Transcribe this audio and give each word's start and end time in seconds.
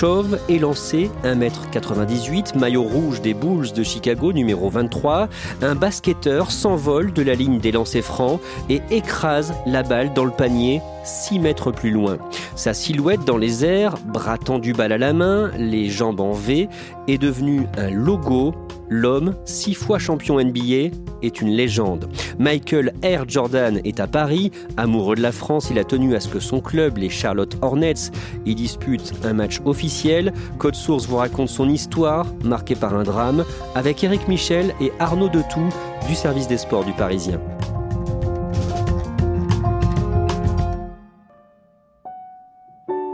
Chauve 0.00 0.38
est 0.48 0.56
lancé 0.56 1.10
1m98, 1.24 2.58
maillot 2.58 2.84
rouge 2.84 3.20
des 3.20 3.34
Bulls 3.34 3.70
de 3.70 3.82
Chicago 3.82 4.32
numéro 4.32 4.70
23. 4.70 5.28
Un 5.60 5.74
basketteur 5.74 6.50
s'envole 6.50 7.12
de 7.12 7.20
la 7.20 7.34
ligne 7.34 7.58
des 7.58 7.70
lancers 7.70 8.02
francs 8.02 8.40
et 8.70 8.80
écrase 8.90 9.52
la 9.66 9.82
balle 9.82 10.14
dans 10.14 10.24
le 10.24 10.30
panier 10.30 10.80
6 11.04 11.40
mètres 11.40 11.70
plus 11.70 11.90
loin. 11.90 12.16
Sa 12.56 12.72
silhouette 12.72 13.26
dans 13.26 13.36
les 13.36 13.62
airs, 13.62 13.96
bras 14.06 14.38
tendu 14.38 14.72
balle 14.72 14.92
à 14.92 14.96
la 14.96 15.12
main, 15.12 15.50
les 15.58 15.90
jambes 15.90 16.20
en 16.20 16.32
V, 16.32 16.70
est 17.06 17.18
devenue 17.18 17.66
un 17.76 17.90
logo 17.90 18.54
L'homme, 18.90 19.36
six 19.44 19.74
fois 19.74 20.00
champion 20.00 20.40
NBA, 20.40 20.96
est 21.22 21.40
une 21.40 21.50
légende. 21.50 22.08
Michael 22.40 22.92
Air 23.02 23.24
Jordan 23.28 23.80
est 23.84 24.00
à 24.00 24.08
Paris. 24.08 24.50
Amoureux 24.76 25.14
de 25.14 25.22
la 25.22 25.30
France, 25.30 25.68
il 25.70 25.78
a 25.78 25.84
tenu 25.84 26.16
à 26.16 26.20
ce 26.20 26.28
que 26.28 26.40
son 26.40 26.60
club, 26.60 26.98
les 26.98 27.08
Charlotte 27.08 27.56
Hornets, 27.62 28.10
y 28.44 28.54
dispute 28.56 29.12
un 29.22 29.32
match 29.32 29.60
officiel. 29.64 30.32
Code 30.58 30.74
Source 30.74 31.06
vous 31.06 31.18
raconte 31.18 31.48
son 31.48 31.68
histoire, 31.68 32.26
marquée 32.44 32.74
par 32.74 32.94
un 32.96 33.04
drame, 33.04 33.44
avec 33.76 34.02
Eric 34.02 34.26
Michel 34.26 34.74
et 34.80 34.90
Arnaud 34.98 35.28
Detout 35.28 35.68
du 36.08 36.16
service 36.16 36.48
des 36.48 36.58
sports 36.58 36.84
du 36.84 36.92
Parisien. 36.92 37.40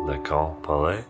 D'accord, 0.06 0.56
Palais. 0.62 1.04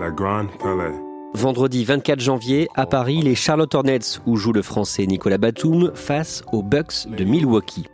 La 0.00 0.10
Grande 0.10 0.48
Palais. 0.58 1.07
Vendredi 1.34 1.84
24 1.84 2.20
janvier, 2.20 2.68
à 2.74 2.86
Paris, 2.86 3.20
les 3.20 3.34
Charlotte 3.34 3.74
Hornets, 3.74 4.18
où 4.26 4.36
joue 4.36 4.52
le 4.52 4.62
français 4.62 5.06
Nicolas 5.06 5.36
Batum, 5.36 5.92
face 5.94 6.42
aux 6.52 6.62
Bucks 6.62 7.06
de 7.06 7.22
Milwaukee. 7.24 7.86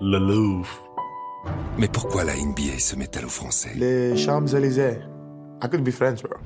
Le 0.00 0.18
Louvre. 0.18 0.68
Mais 1.78 1.88
pourquoi 1.88 2.24
la 2.24 2.34
NBA 2.34 2.78
se 2.78 2.96
met-elle 2.96 3.26
aux 3.26 3.28
Français? 3.28 3.72
Les 3.76 4.16
Champs-Élysées. 4.16 4.98
I 5.62 5.68
could 5.68 5.84
be 5.84 5.90
French, 5.90 6.22
bro. 6.22 6.38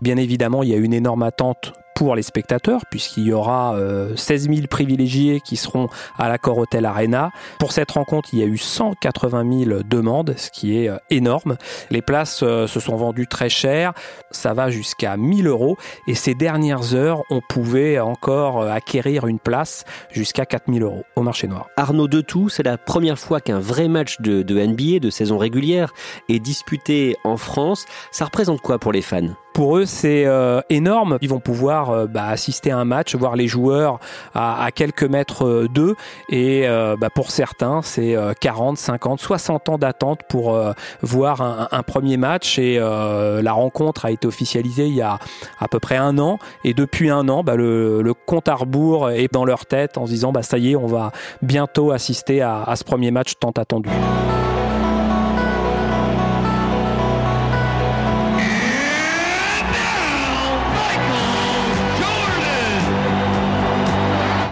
Bien 0.00 0.16
évidemment, 0.16 0.64
il 0.64 0.70
y 0.70 0.74
a 0.74 0.78
une 0.78 0.92
énorme 0.92 1.22
attente 1.22 1.72
pour 1.94 2.16
les 2.16 2.22
spectateurs, 2.22 2.82
puisqu'il 2.90 3.24
y 3.24 3.32
aura 3.32 3.76
16 4.16 4.48
000 4.48 4.66
privilégiés 4.68 5.40
qui 5.40 5.56
seront 5.56 5.88
à 6.18 6.28
l'accord 6.28 6.58
Hotel 6.58 6.86
Arena. 6.86 7.30
Pour 7.58 7.72
cette 7.72 7.90
rencontre, 7.90 8.30
il 8.32 8.38
y 8.38 8.42
a 8.42 8.46
eu 8.46 8.58
180 8.58 9.66
000 9.66 9.82
demandes, 9.84 10.34
ce 10.36 10.50
qui 10.50 10.78
est 10.78 10.88
euh, 10.88 10.96
énorme. 11.10 11.56
Les 11.90 12.02
places 12.02 12.42
euh, 12.42 12.66
se 12.66 12.80
sont 12.80 12.96
vendues 12.96 13.26
très 13.26 13.48
cher, 13.48 13.92
ça 14.30 14.54
va 14.54 14.70
jusqu'à 14.70 15.16
1000 15.16 15.46
euros, 15.46 15.76
et 16.06 16.14
ces 16.14 16.34
dernières 16.34 16.94
heures, 16.94 17.22
on 17.30 17.40
pouvait 17.40 17.98
encore 17.98 18.62
euh, 18.62 18.70
acquérir 18.70 19.26
une 19.26 19.38
place 19.38 19.84
jusqu'à 20.10 20.46
4000 20.46 20.82
euros 20.82 21.04
au 21.16 21.22
marché 21.22 21.46
noir. 21.46 21.68
Arnaud 21.76 22.08
Detout, 22.08 22.48
c'est 22.48 22.62
la 22.62 22.78
première 22.78 23.18
fois 23.18 23.40
qu'un 23.40 23.60
vrai 23.60 23.88
match 23.88 24.20
de 24.20 24.42
NBA, 24.42 24.98
de 25.00 25.10
saison 25.10 25.38
régulière, 25.38 25.92
est 26.28 26.38
disputé 26.38 27.16
en 27.24 27.36
France. 27.36 27.86
Ça 28.10 28.24
représente 28.24 28.60
quoi 28.60 28.78
pour 28.78 28.92
les 28.92 29.02
fans? 29.02 29.34
Pour 29.52 29.76
eux, 29.76 29.86
c'est 29.86 30.24
euh, 30.26 30.60
énorme. 30.70 31.18
Ils 31.20 31.28
vont 31.28 31.40
pouvoir 31.40 31.90
euh, 31.90 32.06
bah, 32.06 32.26
assister 32.26 32.70
à 32.70 32.78
un 32.78 32.84
match, 32.84 33.14
voir 33.14 33.36
les 33.36 33.48
joueurs 33.48 33.98
à, 34.34 34.64
à 34.64 34.70
quelques 34.70 35.04
mètres 35.04 35.46
euh, 35.46 35.68
d'eux. 35.68 35.96
Et 36.28 36.66
euh, 36.66 36.96
bah, 36.98 37.08
pour 37.14 37.30
certains, 37.30 37.82
c'est 37.82 38.16
40, 38.40 38.78
50, 38.78 39.20
60 39.20 39.68
ans 39.68 39.78
d'attente 39.78 40.20
pour 40.28 40.58
voir 41.02 41.40
un, 41.40 41.68
un, 41.70 41.82
premier 41.82 42.16
match. 42.16 42.58
Et 42.58 42.78
la 42.78 43.52
rencontre 43.52 44.04
a 44.04 44.10
été 44.10 44.26
officialisée 44.26 44.86
il 44.86 44.94
y 44.94 45.02
a 45.02 45.18
à 45.58 45.68
peu 45.68 45.78
près 45.78 45.96
un 45.96 46.18
an. 46.18 46.38
Et 46.64 46.74
depuis 46.74 47.10
un 47.10 47.28
an, 47.28 47.42
bah, 47.42 47.56
le, 47.56 48.02
le, 48.02 48.14
compte 48.14 48.48
à 48.48 48.54
rebours 48.54 49.10
est 49.10 49.32
dans 49.32 49.44
leur 49.44 49.66
tête 49.66 49.98
en 49.98 50.06
se 50.06 50.12
disant, 50.12 50.32
bah, 50.32 50.42
ça 50.42 50.58
y 50.58 50.72
est, 50.72 50.76
on 50.76 50.86
va 50.86 51.12
bientôt 51.42 51.92
assister 51.92 52.40
à, 52.42 52.62
à 52.62 52.76
ce 52.76 52.84
premier 52.84 53.10
match 53.10 53.34
tant 53.38 53.50
attendu. 53.50 53.90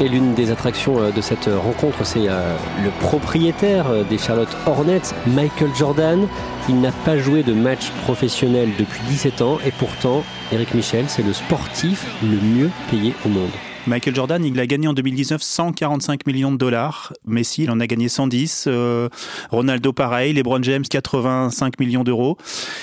Et 0.02 0.08
l'une 0.08 0.32
des 0.32 0.50
attractions 0.50 0.98
euh, 0.98 1.10
de 1.10 1.20
cette 1.20 1.44
rencontre, 1.44 2.06
c'est 2.06 2.26
euh, 2.26 2.56
le 2.82 2.90
propriétaire 3.00 3.88
euh, 3.90 4.02
des 4.02 4.16
Charlotte 4.16 4.48
Hornets, 4.66 5.14
Michael 5.26 5.74
Jordan. 5.76 6.26
Il 6.70 6.80
n'a 6.80 6.92
pas 6.92 7.18
joué 7.18 7.42
de 7.42 7.52
match 7.52 7.90
professionnel 8.02 8.70
depuis 8.78 9.02
17 9.08 9.42
ans 9.42 9.58
et 9.64 9.70
pourtant, 9.70 10.24
Eric 10.52 10.72
Michel, 10.72 11.04
c'est 11.08 11.22
le 11.22 11.34
sportif 11.34 12.06
le 12.22 12.38
mieux 12.40 12.70
payé 12.90 13.14
au 13.26 13.28
monde. 13.28 13.50
Michael 13.86 14.14
Jordan, 14.14 14.44
il 14.44 14.60
a 14.60 14.66
gagné 14.66 14.88
en 14.88 14.92
2019 14.92 15.40
145 15.42 16.26
millions 16.26 16.52
de 16.52 16.58
dollars. 16.58 17.14
Messi, 17.26 17.62
il 17.62 17.70
en 17.70 17.80
a 17.80 17.86
gagné 17.86 18.08
110. 18.08 18.64
Euh, 18.66 19.08
Ronaldo, 19.50 19.94
pareil. 19.94 20.34
LeBron 20.34 20.62
James, 20.62 20.84
85 20.84 21.80
millions 21.80 22.04
d'euros. 22.04 22.36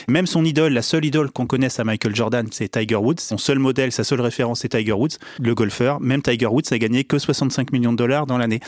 Même 0.07 0.25
son 0.25 0.43
idole, 0.43 0.73
la 0.73 0.81
seule 0.81 1.05
idole 1.05 1.29
qu'on 1.31 1.45
connaisse 1.45 1.79
à 1.79 1.83
Michael 1.83 2.15
Jordan, 2.15 2.47
c'est 2.51 2.69
Tiger 2.69 2.95
Woods. 2.95 3.19
Son 3.19 3.37
seul 3.37 3.59
modèle, 3.59 3.91
sa 3.91 4.03
seule 4.03 4.21
référence, 4.21 4.61
c'est 4.61 4.69
Tiger 4.69 4.93
Woods, 4.93 5.17
le 5.39 5.53
golfeur. 5.53 6.01
Même 6.01 6.23
Tiger 6.23 6.47
Woods 6.47 6.71
a 6.71 6.79
gagné 6.79 7.03
que 7.03 7.19
65 7.19 7.71
millions 7.71 7.91
de 7.91 7.97
dollars 7.97 8.25
dans 8.25 8.39
l'année. 8.39 8.59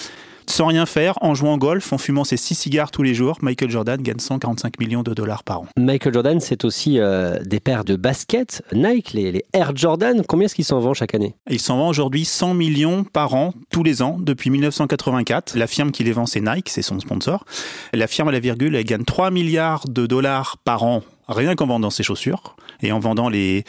Sans 0.49 0.65
rien 0.65 0.87
faire, 0.87 1.13
en 1.21 1.35
jouant 1.35 1.53
au 1.53 1.57
golf, 1.57 1.93
en 1.93 1.99
fumant 1.99 2.23
ses 2.23 2.35
6 2.35 2.55
cigares 2.55 2.89
tous 2.89 3.03
les 3.03 3.13
jours, 3.13 3.37
Michael 3.43 3.69
Jordan 3.69 4.01
gagne 4.01 4.17
145 4.17 4.79
millions 4.79 5.03
de 5.03 5.13
dollars 5.13 5.43
par 5.43 5.61
an. 5.61 5.67
Michael 5.77 6.11
Jordan, 6.11 6.39
c'est 6.39 6.65
aussi 6.65 6.99
euh, 6.99 7.37
des 7.45 7.59
paires 7.59 7.85
de 7.85 7.95
baskets 7.95 8.63
Nike, 8.73 9.13
les, 9.13 9.31
les 9.31 9.45
Air 9.53 9.73
Jordan. 9.75 10.23
Combien 10.27 10.45
est-ce 10.45 10.55
qu'ils 10.55 10.65
s'en 10.65 10.79
vendent 10.79 10.95
chaque 10.95 11.13
année? 11.13 11.35
Il 11.51 11.59
s'en 11.59 11.77
vend 11.77 11.87
aujourd'hui 11.87 12.25
100 12.25 12.55
millions 12.55 13.03
par 13.03 13.35
an, 13.35 13.53
tous 13.69 13.83
les 13.83 14.01
ans, 14.01 14.17
depuis 14.19 14.49
1984. 14.49 15.55
La 15.55 15.67
firme 15.67 15.91
qui 15.91 16.03
les 16.03 16.13
vend, 16.13 16.25
c'est 16.25 16.41
Nike, 16.41 16.69
c'est 16.69 16.81
son 16.81 16.99
sponsor. 16.99 17.45
La 17.93 18.07
firme 18.07 18.29
à 18.29 18.31
la 18.31 18.39
virgule, 18.39 18.75
elle 18.75 18.85
gagne 18.85 19.03
3 19.03 19.29
milliards 19.29 19.87
de 19.87 20.07
dollars 20.07 20.57
par 20.65 20.83
an 20.83 21.03
rien 21.29 21.55
qu'en 21.55 21.67
vendant 21.67 21.89
ses 21.89 22.03
chaussures 22.03 22.55
et 22.81 22.91
en 22.91 22.99
vendant 22.99 23.29
les, 23.29 23.63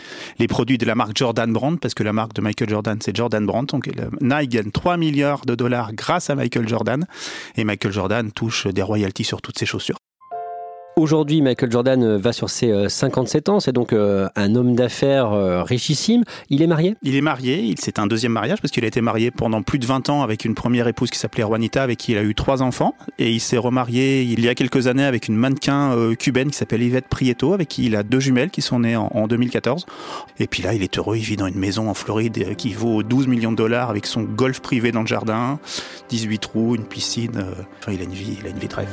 produits 0.49 0.79
de 0.79 0.87
la 0.87 0.95
marque 0.95 1.17
Jordan 1.17 1.53
Brand, 1.53 1.79
parce 1.79 1.95
que 1.95 2.03
la 2.03 2.13
marque 2.13 2.33
de 2.35 2.41
Michael 2.41 2.69
Jordan, 2.69 2.99
c'est 3.01 3.15
Jordan 3.15 3.45
Brand. 3.47 3.67
Donc 3.67 3.89
Nike 4.21 4.51
gagne 4.51 4.71
3 4.71 4.97
milliards 4.97 5.45
de 5.47 5.55
dollars 5.55 5.93
grâce 5.93 6.31
à 6.31 6.35
Michael 6.35 6.69
Jordan, 6.69 7.07
et 7.57 7.65
Michael 7.65 7.93
Jordan 7.93 8.33
touche 8.33 8.67
des 8.67 8.83
royalties 8.83 9.25
sur 9.25 9.43
toutes 9.43 9.59
ses 9.59 9.67
chaussures. 9.67 10.00
Aujourd'hui, 10.97 11.41
Michael 11.41 11.71
Jordan 11.71 12.17
va 12.17 12.33
sur 12.33 12.51
ses 12.51 12.89
57 12.89 13.49
ans, 13.49 13.61
c'est 13.61 13.73
donc 13.73 13.93
un 13.95 14.55
homme 14.55 14.75
d'affaires 14.75 15.65
richissime. 15.65 16.25
Il 16.51 16.63
est 16.63 16.67
marié? 16.67 16.97
Il 17.03 17.17
est 17.17 17.23
marié, 17.23 17.75
c'est 17.79 17.99
un 17.99 18.07
deuxième 18.07 18.33
mariage 18.33 18.61
parce 18.61 18.71
qu'il 18.71 18.85
a 18.85 18.89
été 18.89 19.01
marié 19.01 19.31
pendant 19.31 19.63
plus 19.63 19.79
de 19.79 19.87
20 19.87 20.11
ans 20.11 20.23
avec 20.23 20.45
une 20.45 20.55
première 20.55 20.89
épouse 20.89 21.11
qui 21.11 21.19
s'appelait 21.19 21.45
Juanita, 21.45 21.83
avec 21.83 21.99
qui 21.99 22.13
il 22.13 22.19
a 22.19 22.23
eu 22.23 22.35
trois 22.35 22.61
enfants. 22.61 22.95
Et 23.19 23.31
il 23.31 23.41
s'est 23.41 23.57
remarié 23.57 24.23
il 24.23 24.45
y 24.45 24.49
a 24.49 24.55
quelques 24.55 24.89
années 24.89 25.05
avec 25.05 25.29
une 25.29 25.37
mannequin 25.37 26.15
cubaine 26.19 26.51
qui 26.51 26.57
s'appelle 26.57 26.83
Yvette 26.83 27.09
Prieto, 27.09 27.55
avec 27.55 27.69
qui 27.69 27.87
il 27.87 27.97
a 27.97 28.03
deux 28.03 28.21
jumelles 28.21 28.51
qui 28.51 28.61
sont 28.61 28.81
nées 28.81 28.97
en, 28.97 29.11
en 29.15 29.27
2014. 29.27 29.87
Et 30.39 30.47
puis 30.47 30.63
là, 30.63 30.75
il 30.75 30.83
est 30.83 30.99
heureux, 30.99 31.17
il 31.17 31.23
vit 31.23 31.37
dans 31.37 31.47
une 31.47 31.59
maison 31.59 31.89
en 31.89 31.95
Floride 31.95 32.57
qui 32.57 32.75
vaut 32.75 33.03
12 33.03 33.27
millions 33.27 33.53
de 33.53 33.57
dollars 33.57 33.91
avec 33.91 34.07
son 34.07 34.23
golf 34.23 34.61
privé 34.61 34.93
dans 34.93 35.01
le 35.01 35.07
jardin, 35.07 35.61
18 36.11 36.39
trous, 36.41 36.75
une 36.75 36.85
piscine. 36.85 37.45
Enfin, 37.79 37.93
il 37.93 38.01
a 38.01 38.05
une 38.05 38.13
vie, 38.13 38.37
il 38.39 38.47
a 38.47 38.51
une 38.51 38.59
vie 38.59 38.69
de 38.69 38.75
rêve. 38.75 38.89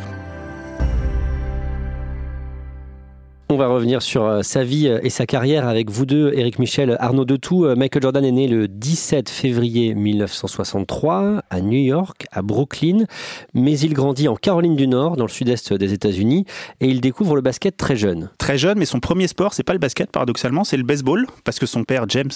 On 3.49 3.55
va 3.55 3.69
revenir 3.69 4.01
sur 4.01 4.25
euh, 4.25 4.41
sa 4.41 4.65
vie 4.65 4.89
euh, 4.89 4.99
et 5.03 5.09
sa 5.09 5.25
carrière 5.25 5.69
avec 5.69 5.89
vous 5.89 6.05
deux, 6.05 6.33
Eric 6.33 6.59
Michel, 6.59 6.97
Arnaud 6.99 7.23
Detout. 7.23 7.63
Euh, 7.63 7.77
Michael 7.77 8.01
Jordan 8.01 8.25
est 8.25 8.31
né 8.31 8.45
le 8.45 8.67
17 8.67 9.29
février 9.29 9.95
1963 9.95 11.43
à 11.49 11.61
New 11.61 11.79
York, 11.79 12.25
à 12.33 12.41
Brooklyn, 12.41 13.05
mais 13.53 13.79
il 13.79 13.93
grandit 13.93 14.27
en 14.27 14.35
Caroline 14.35 14.75
du 14.75 14.85
Nord, 14.85 15.15
dans 15.15 15.23
le 15.23 15.29
sud-est 15.29 15.71
des 15.71 15.93
États-Unis, 15.93 16.43
et 16.81 16.89
il 16.89 16.99
découvre 16.99 17.37
le 17.37 17.41
basket 17.41 17.77
très 17.77 17.95
jeune. 17.95 18.29
Très 18.37 18.57
jeune, 18.57 18.79
mais 18.79 18.85
son 18.85 18.99
premier 18.99 19.27
sport, 19.29 19.53
c'est 19.53 19.63
pas 19.63 19.71
le 19.71 19.79
basket, 19.79 20.11
paradoxalement, 20.11 20.65
c'est 20.65 20.75
le 20.75 20.83
baseball, 20.83 21.25
parce 21.45 21.57
que 21.57 21.65
son 21.65 21.85
père, 21.85 22.03
James, 22.09 22.31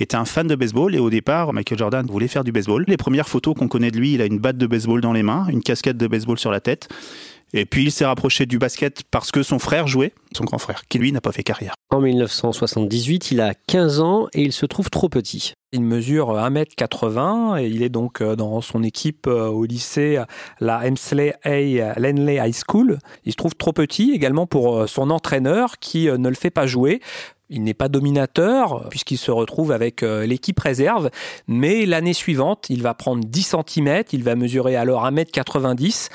était 0.00 0.16
un 0.16 0.24
fan 0.24 0.46
de 0.46 0.54
baseball, 0.54 0.94
et 0.94 0.98
au 0.98 1.10
départ, 1.10 1.52
Michael 1.52 1.76
Jordan 1.76 2.06
voulait 2.06 2.26
faire 2.26 2.42
du 2.42 2.52
baseball. 2.52 2.86
Les 2.88 2.96
premières 2.96 3.28
photos 3.28 3.54
qu'on 3.54 3.68
connaît 3.68 3.90
de 3.90 3.98
lui, 3.98 4.14
il 4.14 4.22
a 4.22 4.24
une 4.24 4.38
batte 4.38 4.56
de 4.56 4.66
baseball 4.66 5.02
dans 5.02 5.12
les 5.12 5.22
mains, 5.22 5.46
une 5.50 5.62
casquette 5.62 5.98
de 5.98 6.06
baseball 6.06 6.38
sur 6.38 6.50
la 6.50 6.60
tête. 6.60 6.88
Et 7.54 7.64
puis 7.64 7.84
il 7.84 7.92
s'est 7.92 8.04
rapproché 8.04 8.46
du 8.46 8.58
basket 8.58 9.02
parce 9.10 9.30
que 9.30 9.42
son 9.42 9.58
frère 9.58 9.86
jouait, 9.86 10.12
son 10.32 10.44
grand 10.44 10.58
frère, 10.58 10.82
qui 10.88 10.98
lui 10.98 11.12
n'a 11.12 11.20
pas 11.20 11.32
fait 11.32 11.42
carrière. 11.42 11.74
En 11.90 12.00
1978, 12.00 13.30
il 13.30 13.40
a 13.40 13.54
15 13.54 14.00
ans 14.00 14.28
et 14.34 14.42
il 14.42 14.52
se 14.52 14.66
trouve 14.66 14.90
trop 14.90 15.08
petit. 15.08 15.54
Il 15.72 15.82
mesure 15.82 16.34
1m80 16.34 17.62
et 17.62 17.66
il 17.66 17.82
est 17.82 17.88
donc 17.88 18.20
euh, 18.20 18.36
dans 18.36 18.60
son 18.60 18.82
équipe 18.82 19.26
euh, 19.26 19.48
au 19.48 19.64
lycée, 19.64 20.22
la 20.60 20.86
Hemsley 20.86 21.34
A. 21.44 21.98
Lenley 21.98 22.36
High 22.36 22.54
School. 22.66 22.98
Il 23.24 23.32
se 23.32 23.36
trouve 23.36 23.54
trop 23.54 23.72
petit 23.72 24.12
également 24.12 24.46
pour 24.46 24.78
euh, 24.78 24.86
son 24.86 25.10
entraîneur 25.10 25.78
qui 25.78 26.06
ne 26.06 26.28
le 26.28 26.34
fait 26.34 26.50
pas 26.50 26.66
jouer. 26.66 27.00
Il 27.50 27.62
n'est 27.62 27.74
pas 27.74 27.88
dominateur 27.88 28.88
puisqu'il 28.90 29.16
se 29.16 29.30
retrouve 29.30 29.72
avec 29.72 30.02
l'équipe 30.02 30.60
réserve, 30.60 31.08
mais 31.46 31.86
l'année 31.86 32.12
suivante, 32.12 32.66
il 32.68 32.82
va 32.82 32.92
prendre 32.92 33.24
10 33.24 33.54
cm, 33.66 34.04
il 34.12 34.22
va 34.22 34.36
mesurer 34.36 34.76
alors 34.76 35.10
1m90. 35.10 36.10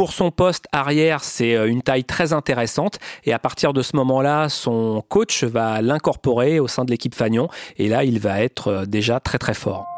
Pour 0.00 0.14
son 0.14 0.30
poste 0.30 0.64
arrière, 0.72 1.22
c'est 1.22 1.54
euh, 1.54 1.68
une 1.68 1.82
taille 1.82 2.04
très 2.04 2.32
intéressante 2.32 2.98
et 3.24 3.34
à 3.34 3.38
partir 3.38 3.74
de 3.74 3.82
ce 3.82 3.94
moment-là, 3.96 4.48
son 4.48 5.04
coach 5.06 5.44
va 5.44 5.82
l'incorporer 5.82 6.58
au 6.58 6.68
sein 6.68 6.86
de 6.86 6.90
l'équipe 6.90 7.14
Fagnon 7.14 7.48
et 7.76 7.86
là, 7.86 8.02
il 8.02 8.18
va 8.18 8.40
être 8.40 8.68
euh, 8.68 8.86
déjà 8.86 9.20
très 9.20 9.36
très 9.36 9.52
fort. 9.52 9.89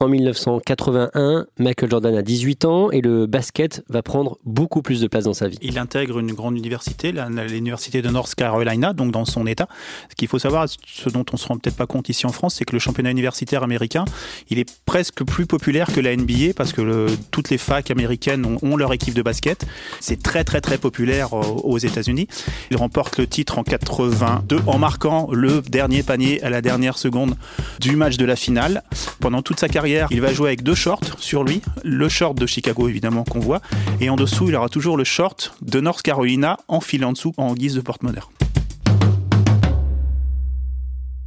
En 0.00 0.06
1981, 0.06 1.46
Michael 1.58 1.90
Jordan 1.90 2.14
a 2.14 2.22
18 2.22 2.64
ans 2.66 2.92
et 2.92 3.00
le 3.00 3.26
basket 3.26 3.82
va 3.88 4.00
prendre 4.00 4.38
beaucoup 4.44 4.80
plus 4.80 5.00
de 5.00 5.08
place 5.08 5.24
dans 5.24 5.34
sa 5.34 5.48
vie. 5.48 5.58
Il 5.60 5.76
intègre 5.76 6.20
une 6.20 6.34
grande 6.34 6.56
université, 6.56 7.10
l'université 7.10 8.00
de 8.00 8.08
North 8.08 8.36
Carolina, 8.36 8.92
donc 8.92 9.10
dans 9.10 9.24
son 9.24 9.44
état. 9.44 9.66
Ce 10.08 10.14
qu'il 10.14 10.28
faut 10.28 10.38
savoir, 10.38 10.66
ce 10.68 11.08
dont 11.08 11.24
on 11.32 11.36
se 11.36 11.48
rend 11.48 11.58
peut-être 11.58 11.76
pas 11.76 11.88
compte 11.88 12.08
ici 12.10 12.26
en 12.26 12.32
France, 12.32 12.54
c'est 12.54 12.64
que 12.64 12.74
le 12.74 12.78
championnat 12.78 13.10
universitaire 13.10 13.64
américain, 13.64 14.04
il 14.50 14.60
est 14.60 14.72
presque 14.86 15.24
plus 15.24 15.46
populaire 15.46 15.92
que 15.92 15.98
la 15.98 16.14
NBA 16.14 16.52
parce 16.54 16.72
que 16.72 17.08
toutes 17.32 17.50
les 17.50 17.58
facs 17.58 17.90
américaines 17.90 18.58
ont, 18.62 18.76
leur 18.76 18.92
équipe 18.92 19.14
de 19.14 19.22
basket. 19.22 19.66
C'est 19.98 20.22
très 20.22 20.44
très 20.44 20.60
très 20.60 20.78
populaire 20.78 21.34
euh, 21.34 21.42
aux 21.64 21.78
États-Unis. 21.78 22.28
Il 22.70 22.76
remporte 22.76 23.18
le 23.18 23.26
titre 23.26 23.58
en 23.58 23.64
82 23.64 24.60
en 24.68 24.78
marquant 24.78 25.28
le 25.32 25.60
dernier 25.60 26.04
panier 26.04 26.40
à 26.44 26.50
la 26.50 26.62
dernière 26.62 26.98
seconde 26.98 27.34
du 27.80 27.96
match 27.96 28.16
de 28.16 28.24
la 28.24 28.36
finale. 28.36 28.84
Pendant 29.18 29.42
toute 29.42 29.58
sa 29.58 29.68
carrière 29.68 29.87
il 30.10 30.20
va 30.20 30.32
jouer 30.32 30.48
avec 30.48 30.62
deux 30.62 30.74
shorts 30.74 31.18
sur 31.18 31.44
lui. 31.44 31.62
Le 31.84 32.08
short 32.08 32.36
de 32.36 32.46
Chicago, 32.46 32.88
évidemment, 32.88 33.24
qu'on 33.24 33.40
voit. 33.40 33.60
Et 34.00 34.10
en 34.10 34.16
dessous, 34.16 34.48
il 34.48 34.54
aura 34.54 34.68
toujours 34.68 34.96
le 34.96 35.04
short 35.04 35.54
de 35.62 35.80
North 35.80 36.02
Carolina 36.02 36.58
enfilé 36.68 37.04
en 37.04 37.12
dessous 37.12 37.34
en 37.36 37.54
guise 37.54 37.74
de 37.74 37.80
porte-monnaie. 37.80 38.20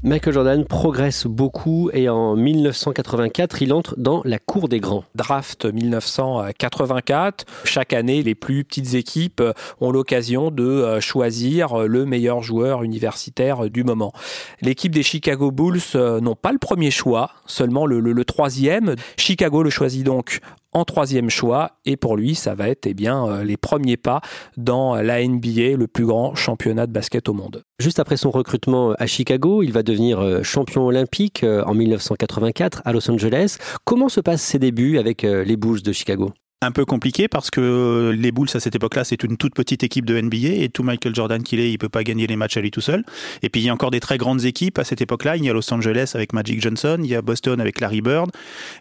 Michael 0.04 0.34
Jordan 0.34 0.66
progresse 0.66 1.28
beaucoup 1.28 1.92
et 1.94 2.10
en 2.10 2.36
1984, 2.36 3.62
il 3.62 3.72
entre 3.72 3.94
dans 4.00 4.24
la 4.26 4.40
cour 4.40 4.68
des 4.68 4.80
grands. 4.80 5.04
Draft 5.14 5.66
1984. 5.66 7.46
Chaque 7.66 7.94
année, 7.94 8.24
les 8.24 8.34
plus 8.34 8.64
petites 8.64 8.96
équipes 8.96 9.44
ont 9.80 9.92
l'occasion 9.92 10.50
de 10.50 10.64
euh, 10.64 11.00
choisir 11.02 11.88
le 11.88 12.08
meilleur 12.08 12.42
joueur 12.42 12.82
universitaire 12.82 13.70
du 13.70 13.84
moment. 13.84 14.12
L'équipe 14.62 14.92
des 14.92 15.04
Chicago 15.04 15.52
Bulls 15.52 15.80
euh, 15.94 16.20
n'ont 16.20 16.36
pas 16.36 16.52
le 16.52 16.58
premier 16.58 16.90
choix, 16.90 17.30
seulement 17.46 17.86
le, 17.86 18.00
le 18.00 18.26
troisième. 18.26 18.96
Chicago 19.18 19.62
le 19.62 19.70
choisit 19.70 20.04
donc 20.04 20.40
en 20.74 20.86
troisième 20.86 21.30
choix 21.30 21.80
et 21.86 21.98
pour 21.98 22.18
lui 22.18 22.36
ça 22.36 22.56
va 22.56 22.70
être 22.70 22.86
eh 22.86 22.94
bien 22.94 23.26
euh, 23.28 23.44
les 23.44 23.58
premiers 23.58 23.98
pas 23.98 24.22
dans 24.58 24.96
la 24.96 25.26
NBA, 25.26 25.76
le 25.78 25.88
plus 25.88 26.06
grand 26.06 26.36
championnat 26.36 26.88
de 26.88 26.92
basket 26.92 27.30
au 27.30 27.34
monde. 27.34 27.64
Juste 27.80 28.00
après 28.00 28.18
son 28.18 28.32
recrutement 28.32 28.94
à 28.94 29.08
Chicago, 29.08 29.64
il 29.64 29.72
va 29.72 29.84
devenir 29.84 30.20
euh, 30.20 30.44
champion 30.44 30.86
olympique 30.86 31.44
euh, 31.44 31.64
en 31.66 31.74
1984 31.74 32.82
à 32.86 32.94
Los 32.94 33.10
Angeles. 33.10 33.58
Comment 33.86 34.10
se 34.10 34.22
passent 34.22 34.44
ses 34.44 34.60
débuts 34.60 34.98
avec 34.98 35.24
les 35.24 35.58
Bulls 35.58 35.82
de 35.82 35.92
Chicago? 35.92 36.32
Un 36.64 36.72
peu 36.72 36.86
compliqué 36.86 37.28
parce 37.28 37.50
que 37.50 38.14
les 38.16 38.32
Bulls 38.32 38.50
à 38.54 38.60
cette 38.60 38.76
époque-là, 38.76 39.04
c'est 39.04 39.24
une 39.24 39.36
toute 39.36 39.56
petite 39.56 39.84
équipe 39.84 40.06
de 40.06 40.20
NBA 40.20 40.64
et 40.64 40.70
tout 40.70 40.84
Michael 40.84 41.16
Jordan 41.16 41.42
qu'il 41.42 41.60
est, 41.60 41.72
il 41.72 41.80
peut 41.80 41.90
pas 41.90 42.04
gagner 42.04 42.28
les 42.28 42.36
matchs 42.36 42.58
à 42.58 42.62
lui 42.62 42.70
tout 42.70 42.82
seul. 42.82 43.04
Et 43.42 43.50
puis 43.50 43.62
il 43.62 43.66
y 43.66 43.70
a 43.70 43.74
encore 43.74 43.90
des 43.90 44.00
très 44.00 44.20
grandes 44.20 44.46
équipes 44.46 44.78
à 44.78 44.84
cette 44.84 45.02
époque-là. 45.02 45.38
Il 45.38 45.44
y 45.44 45.50
a 45.50 45.54
Los 45.54 45.74
Angeles 45.74 46.12
avec 46.14 46.34
Magic 46.34 46.62
Johnson, 46.62 46.98
il 47.00 47.10
y 47.10 47.16
a 47.16 47.24
Boston 47.24 47.60
avec 47.60 47.80
Larry 47.80 48.02
Bird, 48.02 48.30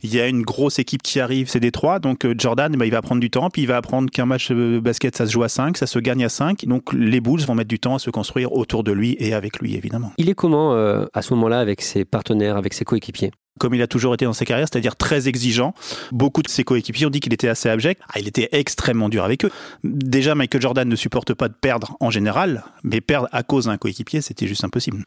il 0.02 0.14
y 0.14 0.20
a 0.20 0.26
une 0.26 0.42
grosse 0.42 0.78
équipe 0.78 1.02
qui 1.02 1.20
arrive, 1.20 1.48
c'est 1.48 1.60
Détroit. 1.60 2.00
Donc 2.00 2.26
euh, 2.26 2.34
Jordan, 2.36 2.70
bah, 2.76 2.84
il 2.84 2.92
va 2.92 3.00
prendre 3.00 3.20
du 3.20 3.30
temps, 3.30 3.48
puis 3.48 3.62
il 3.62 3.68
va 3.68 3.78
apprendre 3.78 4.10
qu'un 4.10 4.26
match 4.26 4.50
de 4.50 4.78
basket, 4.78 5.16
ça 5.16 5.26
se 5.26 5.32
joue 5.32 5.42
à 5.42 5.48
5, 5.48 5.78
ça 5.78 5.86
se 5.86 5.98
gagne 5.98 6.24
à 6.24 6.28
5. 6.28 6.66
Donc 6.66 6.92
les 6.92 7.20
Bulls 7.20 7.40
vont 7.40 7.54
mettre 7.54 7.68
du 7.68 7.78
temps 7.78 7.94
à 7.94 7.98
se 7.98 8.10
construire 8.10 8.52
autour 8.52 8.84
de 8.84 8.92
lui 8.92 9.16
et 9.18 9.32
avec 9.32 9.58
lui, 9.58 9.74
évidemment. 9.74 10.12
Il 10.18 10.28
est 10.28 10.34
comment 10.34 10.74
euh, 10.74 11.06
à 11.14 11.22
ce 11.22 11.32
moment-là 11.32 11.60
avec 11.60 11.80
ses 11.80 12.04
partenaires, 12.04 12.58
avec 12.58 12.74
ses 12.74 12.84
coéquipiers? 12.84 13.30
Comme 13.60 13.74
il 13.74 13.82
a 13.82 13.86
toujours 13.86 14.14
été 14.14 14.24
dans 14.24 14.32
sa 14.32 14.44
carrière, 14.44 14.66
c'est-à-dire 14.70 14.96
très 14.96 15.28
exigeant. 15.28 15.74
Beaucoup 16.10 16.42
de 16.42 16.48
ses 16.48 16.64
coéquipiers 16.64 17.06
ont 17.06 17.10
dit 17.10 17.20
qu'il 17.20 17.32
était 17.32 17.48
assez 17.48 17.68
abject. 17.68 18.00
Ah, 18.08 18.18
il 18.18 18.26
était 18.26 18.48
extrêmement 18.52 19.08
dur 19.08 19.22
avec 19.22 19.44
eux. 19.44 19.50
Déjà, 19.84 20.34
Michael 20.34 20.62
Jordan 20.62 20.88
ne 20.88 20.96
supporte 20.96 21.34
pas 21.34 21.48
de 21.48 21.54
perdre 21.54 21.96
en 22.00 22.10
général, 22.10 22.64
mais 22.82 23.00
perdre 23.00 23.28
à 23.30 23.42
cause 23.42 23.66
d'un 23.66 23.76
coéquipier, 23.76 24.22
c'était 24.22 24.46
juste 24.46 24.64
impossible. 24.64 25.04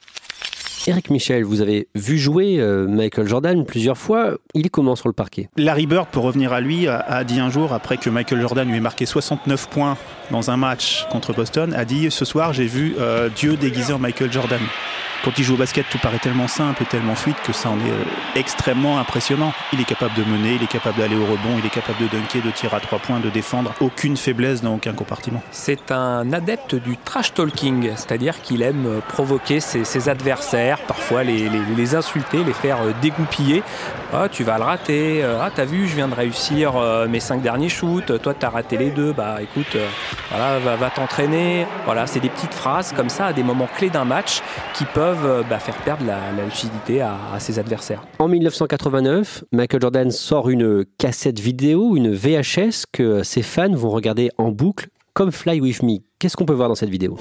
Eric 0.86 1.10
Michel, 1.10 1.46
vous 1.46 1.62
avez 1.62 1.88
vu 1.96 2.18
jouer 2.18 2.60
euh, 2.60 2.88
Michael 2.88 3.28
Jordan 3.28 3.66
plusieurs 3.66 3.98
fois. 3.98 4.38
Il 4.54 4.66
est 4.66 4.70
comment 4.70 4.98
sur 4.98 5.08
le 5.08 5.14
parquet? 5.14 5.50
Larry 5.56 5.88
Bird, 5.88 6.10
pour 6.12 6.26
revenir 6.26 6.52
à 6.52 6.60
lui, 6.60 6.88
a 6.90 7.24
dit 7.24 7.40
un 7.40 7.50
jour, 7.50 7.72
après 7.72 7.98
que 7.98 8.10
Michael 8.10 8.42
Jordan 8.42 8.68
lui 8.68 8.78
ait 8.78 8.82
marqué 8.82 9.06
69 9.06 9.70
points 9.70 9.98
dans 10.30 10.52
un 10.52 10.58
match 10.58 11.08
contre 11.10 11.34
Boston, 11.34 11.74
a 11.74 11.86
dit 11.86 12.12
Ce 12.12 12.26
soir, 12.26 12.52
j'ai 12.52 12.66
vu 12.66 12.96
euh, 13.00 13.30
Dieu 13.34 13.56
déguisé 13.56 13.94
en 13.94 14.00
Michael 14.00 14.32
Jordan 14.32 14.62
quand 15.24 15.32
il 15.38 15.44
joue 15.46 15.54
au 15.54 15.58
basket, 15.58 15.86
tout 15.90 16.00
paraît 16.00 16.20
tellement 16.20 16.50
simple 16.50 16.84
et 16.84 16.86
tellement 16.86 17.16
fluide 17.16 17.38
que 17.46 17.54
ça 17.54 17.70
en 17.70 17.78
est 17.80 17.90
euh, 17.90 18.04
extrêmement 18.36 19.00
impressionnant. 19.00 19.54
Il 19.72 19.80
est 19.80 19.86
capable 19.86 20.14
de 20.16 20.24
mener, 20.24 20.56
il 20.56 20.64
est 20.64 20.68
capable 20.68 21.00
d'aller 21.00 21.16
au 21.16 21.26
rebond, 21.26 21.58
il 21.58 21.66
est 21.66 21.74
capable 21.74 22.00
de 22.00 22.08
dunker, 22.08 22.42
de 22.42 22.52
tirer 22.52 22.76
à 22.76 22.80
trois 22.82 23.00
points, 23.00 23.22
de 23.22 23.30
défendre. 23.30 23.74
Aucune 23.80 24.18
faiblesse 24.18 24.62
dans 24.62 24.76
aucun 24.76 24.92
compartiment. 24.92 25.42
C'est 25.52 25.92
un 25.92 26.34
adepte 26.34 26.76
du 26.76 26.98
trash 26.98 27.34
talking, 27.34 27.92
c'est-à-dire 27.96 28.42
qu'il 28.42 28.62
aime 28.64 28.86
euh, 28.86 29.00
provoquer 29.00 29.62
ses, 29.62 30.10
adversaires, 30.10 30.80
parfois 30.80 31.24
les, 31.24 31.96
insulter, 31.96 32.44
les 32.44 32.54
faire 32.54 32.82
euh, 32.82 32.92
dégoupiller. 33.02 33.64
Ah, 34.12 34.28
tu 34.30 34.44
vas 34.44 34.58
le 34.58 34.64
rater. 34.66 35.24
Ah, 35.24 35.50
t'as 35.56 35.66
vu, 35.66 35.88
je 35.88 35.96
viens 35.96 36.08
de 36.08 36.14
réussir 36.14 36.74
mes 37.10 37.20
cinq 37.20 37.42
derniers 37.42 37.70
shoots. 37.70 38.22
Toi, 38.22 38.36
t'as 38.36 38.50
raté 38.50 38.78
les 38.78 38.92
deux. 38.92 39.12
Bah, 39.12 39.38
écoute, 39.42 39.76
voilà, 40.30 40.60
va, 40.60 40.90
t'entraîner. 40.92 41.66
Voilà, 41.86 42.06
c'est 42.06 42.20
des 42.20 42.30
petites 42.30 42.54
phrases 42.54 42.94
comme 42.94 43.10
ça 43.10 43.28
à 43.28 43.34
des 43.34 43.42
moments 43.42 43.68
clés 43.76 43.90
d'un 43.90 44.06
match 44.06 44.42
qui 44.76 44.86
peuvent 44.86 45.13
euh, 45.24 45.44
bah, 45.50 45.60
faire 45.60 45.76
perdre 45.84 46.06
la, 46.06 46.46
lucidité 46.46 47.02
à, 47.02 47.18
ses 47.40 47.60
adversaires. 47.60 48.04
En 48.20 48.28
1989, 48.28 49.44
Michael 49.52 49.82
Jordan 49.82 50.12
sort 50.12 50.50
une 50.50 50.86
cassette 50.98 51.40
vidéo, 51.40 51.96
une 51.96 52.14
VHS 52.14 52.86
que 52.92 53.24
ses 53.24 53.42
fans 53.42 53.74
vont 53.74 53.90
regarder 53.90 54.30
en 54.38 54.52
boucle 54.52 54.88
comme 55.14 55.32
Fly 55.32 55.62
With 55.62 55.84
Me. 55.84 56.00
Qu'est-ce 56.24 56.38
qu'on 56.38 56.46
peut 56.46 56.54
voir 56.54 56.70
dans 56.70 56.76
cette 56.76 56.90
vidéo 56.90 57.18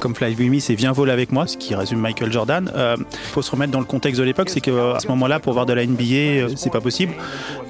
Comme 0.00 0.14
Fly 0.14 0.34
With 0.34 0.50
Me, 0.50 0.58
c'est 0.60 0.74
Viens 0.74 0.92
voler 0.92 1.12
avec 1.12 1.32
moi, 1.32 1.46
ce 1.46 1.56
qui 1.56 1.74
résume 1.74 2.00
Michael 2.00 2.30
Jordan. 2.30 2.70
Il 2.70 2.78
euh, 2.78 2.96
faut 3.32 3.40
se 3.40 3.50
remettre 3.50 3.72
dans 3.72 3.78
le 3.78 3.86
contexte 3.86 4.20
de 4.20 4.26
l'époque, 4.26 4.50
c'est 4.50 4.60
qu'à 4.60 5.00
ce 5.00 5.08
moment-là, 5.08 5.40
pour 5.40 5.54
voir 5.54 5.64
de 5.64 5.72
la 5.72 5.86
NBA, 5.86 6.02
euh, 6.02 6.48
c'est 6.56 6.70
pas 6.70 6.82
possible. 6.82 7.14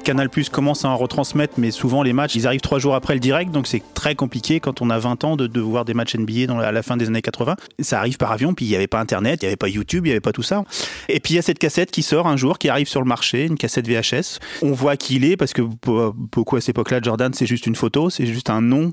Canal 0.02 0.30
Plus 0.30 0.48
commence 0.48 0.84
à 0.84 0.88
en 0.88 0.96
retransmettre, 0.96 1.54
mais 1.58 1.70
souvent 1.70 2.02
les 2.02 2.12
matchs, 2.12 2.34
ils 2.34 2.48
arrivent 2.48 2.60
trois 2.60 2.80
jours 2.80 2.96
après 2.96 3.14
le 3.14 3.20
direct, 3.20 3.52
donc 3.52 3.68
c'est 3.68 3.82
très 3.94 4.16
compliqué 4.16 4.58
quand 4.58 4.82
on 4.82 4.90
a 4.90 4.98
20 4.98 5.22
ans 5.22 5.36
de, 5.36 5.60
voir 5.60 5.84
des 5.84 5.94
matchs 5.94 6.16
NBA 6.16 6.46
dans, 6.46 6.58
à 6.58 6.72
la 6.72 6.82
fin 6.82 6.96
des 6.96 7.06
années 7.06 7.22
80. 7.22 7.54
Ça 7.78 8.00
arrive 8.00 8.16
par 8.16 8.32
avion, 8.32 8.52
puis 8.52 8.64
il 8.64 8.70
n'y 8.70 8.74
avait 8.74 8.88
pas 8.88 8.98
Internet, 8.98 9.40
il 9.42 9.44
n'y 9.44 9.48
avait 9.48 9.56
pas 9.56 9.68
YouTube, 9.68 10.06
il 10.06 10.08
n'y 10.08 10.12
avait 10.12 10.20
pas 10.20 10.32
tout 10.32 10.42
ça. 10.42 10.64
Et 11.08 11.20
puis 11.20 11.34
il 11.34 11.36
y 11.36 11.38
a 11.38 11.42
cette 11.42 11.60
cassette 11.60 11.92
qui 11.92 12.02
sort 12.02 12.26
un 12.26 12.36
jour, 12.36 12.58
qui 12.58 12.68
arrive 12.68 12.88
sur 12.88 13.00
le 13.00 13.06
marché, 13.06 13.44
une 13.44 13.56
cassette 13.56 13.86
VHS. 13.86 14.40
On 14.62 14.72
voit 14.72 14.96
qui 14.96 15.16
il 15.16 15.24
est, 15.24 15.36
parce 15.36 15.52
que 15.52 15.62
beaucoup 15.62 16.47
à 16.56 16.60
cette 16.60 16.70
époque-là, 16.70 17.00
Jordan, 17.02 17.32
c'est 17.34 17.46
juste 17.46 17.66
une 17.66 17.76
photo, 17.76 18.10
c'est 18.10 18.26
juste 18.26 18.50
un 18.50 18.60
nom. 18.60 18.92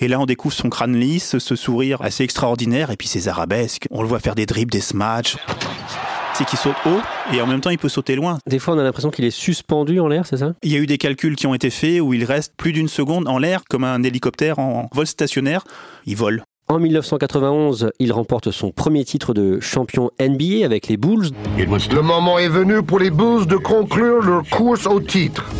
Et 0.00 0.08
là, 0.08 0.20
on 0.20 0.26
découvre 0.26 0.54
son 0.54 0.70
crâne 0.70 0.96
lisse, 0.96 1.38
ce 1.38 1.56
sourire 1.56 2.00
assez 2.02 2.24
extraordinaire, 2.24 2.90
et 2.90 2.96
puis 2.96 3.08
ses 3.08 3.28
arabesques. 3.28 3.86
On 3.90 4.02
le 4.02 4.08
voit 4.08 4.20
faire 4.20 4.34
des 4.34 4.46
dribbles, 4.46 4.72
des 4.72 4.80
smash 4.80 5.36
c'est 6.34 6.46
qu'il 6.46 6.58
saute 6.58 6.76
haut 6.86 7.00
et 7.34 7.40
en 7.42 7.46
même 7.46 7.60
temps 7.60 7.70
il 7.70 7.78
peut 7.78 7.88
sauter 7.88 8.14
loin. 8.14 8.38
Des 8.46 8.58
fois 8.58 8.74
on 8.74 8.78
a 8.78 8.82
l'impression 8.82 9.10
qu'il 9.10 9.24
est 9.24 9.30
suspendu 9.30 10.00
en 10.00 10.08
l'air, 10.08 10.26
c'est 10.26 10.38
ça? 10.38 10.54
Il 10.62 10.72
y 10.72 10.76
a 10.76 10.78
eu 10.78 10.86
des 10.86 10.98
calculs 10.98 11.36
qui 11.36 11.46
ont 11.46 11.54
été 11.54 11.70
faits 11.70 12.00
où 12.00 12.14
il 12.14 12.24
reste 12.24 12.54
plus 12.56 12.72
d'une 12.72 12.88
seconde 12.88 13.28
en 13.28 13.38
l'air 13.38 13.62
comme 13.68 13.84
un 13.84 14.02
hélicoptère 14.02 14.58
en 14.58 14.88
vol 14.94 15.06
stationnaire. 15.06 15.64
Il 16.06 16.16
vole. 16.16 16.42
En 16.68 16.78
1991, 16.78 17.90
il 17.98 18.12
remporte 18.12 18.50
son 18.50 18.70
premier 18.70 19.04
titre 19.04 19.34
de 19.34 19.60
champion 19.60 20.10
NBA 20.18 20.64
avec 20.64 20.88
les 20.88 20.96
Bulls. 20.96 21.28
Le 21.58 22.00
moment 22.00 22.38
est 22.38 22.48
venu 22.48 22.82
pour 22.82 22.98
les 22.98 23.10
Bulls 23.10 23.46
de 23.46 23.56
conclure 23.56 24.22
leur 24.22 24.48
course 24.48 24.86
au 24.86 25.00
titre. 25.00 25.50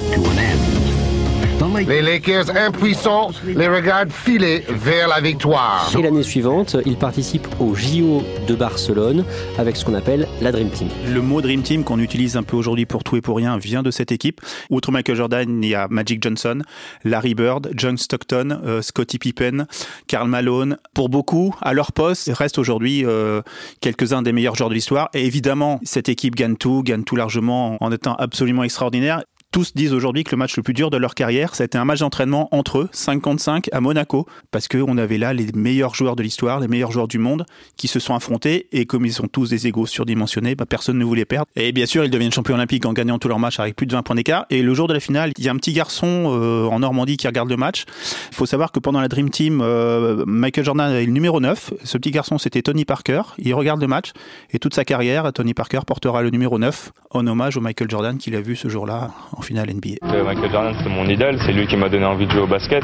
Les 1.86 2.02
Lakers 2.02 2.56
impuissants 2.56 3.30
les 3.46 3.68
regardent 3.68 4.10
filer 4.10 4.64
vers 4.68 5.06
la 5.06 5.20
victoire. 5.20 5.88
Et 5.96 6.02
l'année 6.02 6.24
suivante, 6.24 6.76
il 6.84 6.96
participe 6.96 7.46
au 7.60 7.74
JO 7.74 8.22
de 8.48 8.54
Barcelone 8.54 9.24
avec 9.58 9.76
ce 9.76 9.84
qu'on 9.84 9.94
appelle 9.94 10.26
la 10.40 10.50
Dream 10.50 10.70
Team. 10.70 10.88
Le 11.08 11.22
mot 11.22 11.40
Dream 11.40 11.62
Team 11.62 11.84
qu'on 11.84 12.00
utilise 12.00 12.36
un 12.36 12.42
peu 12.42 12.56
aujourd'hui 12.56 12.84
pour 12.84 13.04
tout 13.04 13.16
et 13.16 13.20
pour 13.20 13.36
rien 13.36 13.58
vient 13.58 13.82
de 13.82 13.92
cette 13.92 14.10
équipe. 14.10 14.40
Outre 14.70 14.90
Michael 14.90 15.16
Jordan, 15.16 15.62
il 15.62 15.68
y 15.68 15.74
a 15.74 15.86
Magic 15.88 16.20
Johnson, 16.22 16.62
Larry 17.04 17.34
Bird, 17.34 17.70
John 17.74 17.96
Stockton, 17.96 18.58
euh, 18.64 18.82
Scottie 18.82 19.18
Pippen, 19.18 19.66
Karl 20.08 20.28
Malone. 20.28 20.78
Pour 20.94 21.10
beaucoup, 21.10 21.54
à 21.62 21.74
leur 21.74 21.92
poste, 21.92 22.26
il 22.26 22.32
reste 22.32 22.58
aujourd'hui 22.58 23.04
euh, 23.04 23.40
quelques-uns 23.80 24.22
des 24.22 24.32
meilleurs 24.32 24.56
joueurs 24.56 24.70
de 24.70 24.74
l'histoire. 24.74 25.10
Et 25.14 25.26
évidemment, 25.26 25.80
cette 25.84 26.08
équipe 26.08 26.34
gagne 26.34 26.56
tout, 26.56 26.82
gagne 26.82 27.04
tout 27.04 27.16
largement 27.16 27.76
en 27.80 27.92
étant 27.92 28.14
absolument 28.16 28.64
extraordinaire 28.64 29.22
tous 29.52 29.74
disent 29.74 29.92
aujourd'hui 29.92 30.24
que 30.24 30.30
le 30.30 30.38
match 30.38 30.56
le 30.56 30.62
plus 30.62 30.72
dur 30.72 30.90
de 30.90 30.96
leur 30.96 31.14
carrière, 31.14 31.52
été 31.60 31.76
un 31.76 31.84
match 31.84 32.00
d'entraînement 32.00 32.48
entre 32.52 32.78
eux, 32.78 32.88
55 32.90 33.68
à 33.70 33.80
Monaco, 33.80 34.26
parce 34.50 34.66
qu'on 34.66 34.96
avait 34.96 35.18
là 35.18 35.34
les 35.34 35.46
meilleurs 35.54 35.94
joueurs 35.94 36.16
de 36.16 36.22
l'histoire, 36.22 36.58
les 36.58 36.68
meilleurs 36.68 36.90
joueurs 36.90 37.06
du 37.06 37.18
monde, 37.18 37.44
qui 37.76 37.86
se 37.86 38.00
sont 38.00 38.14
affrontés, 38.14 38.66
et 38.72 38.86
comme 38.86 39.04
ils 39.04 39.12
sont 39.12 39.28
tous 39.28 39.50
des 39.50 39.66
égaux 39.66 39.86
surdimensionnés, 39.86 40.54
bah, 40.54 40.64
personne 40.66 40.98
ne 40.98 41.04
voulait 41.04 41.26
perdre. 41.26 41.46
Et 41.54 41.70
bien 41.72 41.84
sûr, 41.84 42.02
ils 42.04 42.10
deviennent 42.10 42.32
champions 42.32 42.54
olympiques 42.54 42.86
en 42.86 42.94
gagnant 42.94 43.18
tous 43.18 43.28
leurs 43.28 43.38
matchs 43.38 43.60
avec 43.60 43.76
plus 43.76 43.86
de 43.86 43.92
20 43.92 44.02
points 44.02 44.16
d'écart. 44.16 44.46
Et 44.48 44.62
le 44.62 44.72
jour 44.72 44.88
de 44.88 44.94
la 44.94 45.00
finale, 45.00 45.32
il 45.36 45.44
y 45.44 45.48
a 45.48 45.52
un 45.52 45.56
petit 45.56 45.74
garçon 45.74 46.06
euh, 46.06 46.64
en 46.64 46.78
Normandie 46.78 47.18
qui 47.18 47.26
regarde 47.26 47.50
le 47.50 47.56
match. 47.58 47.84
Il 48.30 48.34
faut 48.34 48.46
savoir 48.46 48.72
que 48.72 48.80
pendant 48.80 49.02
la 49.02 49.08
Dream 49.08 49.28
Team, 49.28 49.60
euh, 49.60 50.24
Michael 50.26 50.64
Jordan 50.64 50.92
est 50.92 51.04
le 51.04 51.12
numéro 51.12 51.40
9. 51.40 51.74
Ce 51.84 51.98
petit 51.98 52.10
garçon, 52.10 52.38
c'était 52.38 52.62
Tony 52.62 52.86
Parker. 52.86 53.22
Il 53.36 53.54
regarde 53.54 53.82
le 53.82 53.86
match, 53.86 54.12
et 54.50 54.58
toute 54.58 54.74
sa 54.74 54.86
carrière, 54.86 55.30
Tony 55.34 55.52
Parker 55.52 55.80
portera 55.86 56.22
le 56.22 56.30
numéro 56.30 56.58
9 56.58 56.90
en 57.10 57.26
hommage 57.26 57.58
au 57.58 57.60
Michael 57.60 57.90
Jordan 57.90 58.16
qu'il 58.16 58.34
a 58.34 58.40
vu 58.40 58.56
ce 58.56 58.68
jour-là 58.68 59.10
finale 59.44 59.72
NBA. 59.74 60.06
Michael 60.24 60.50
Jordan, 60.50 60.74
c'est 60.82 60.88
mon 60.88 61.06
idole, 61.06 61.38
c'est 61.44 61.52
lui 61.52 61.66
qui 61.66 61.76
m'a 61.76 61.88
donné 61.88 62.04
envie 62.04 62.26
de 62.26 62.32
jouer 62.32 62.42
au 62.42 62.46
basket. 62.46 62.82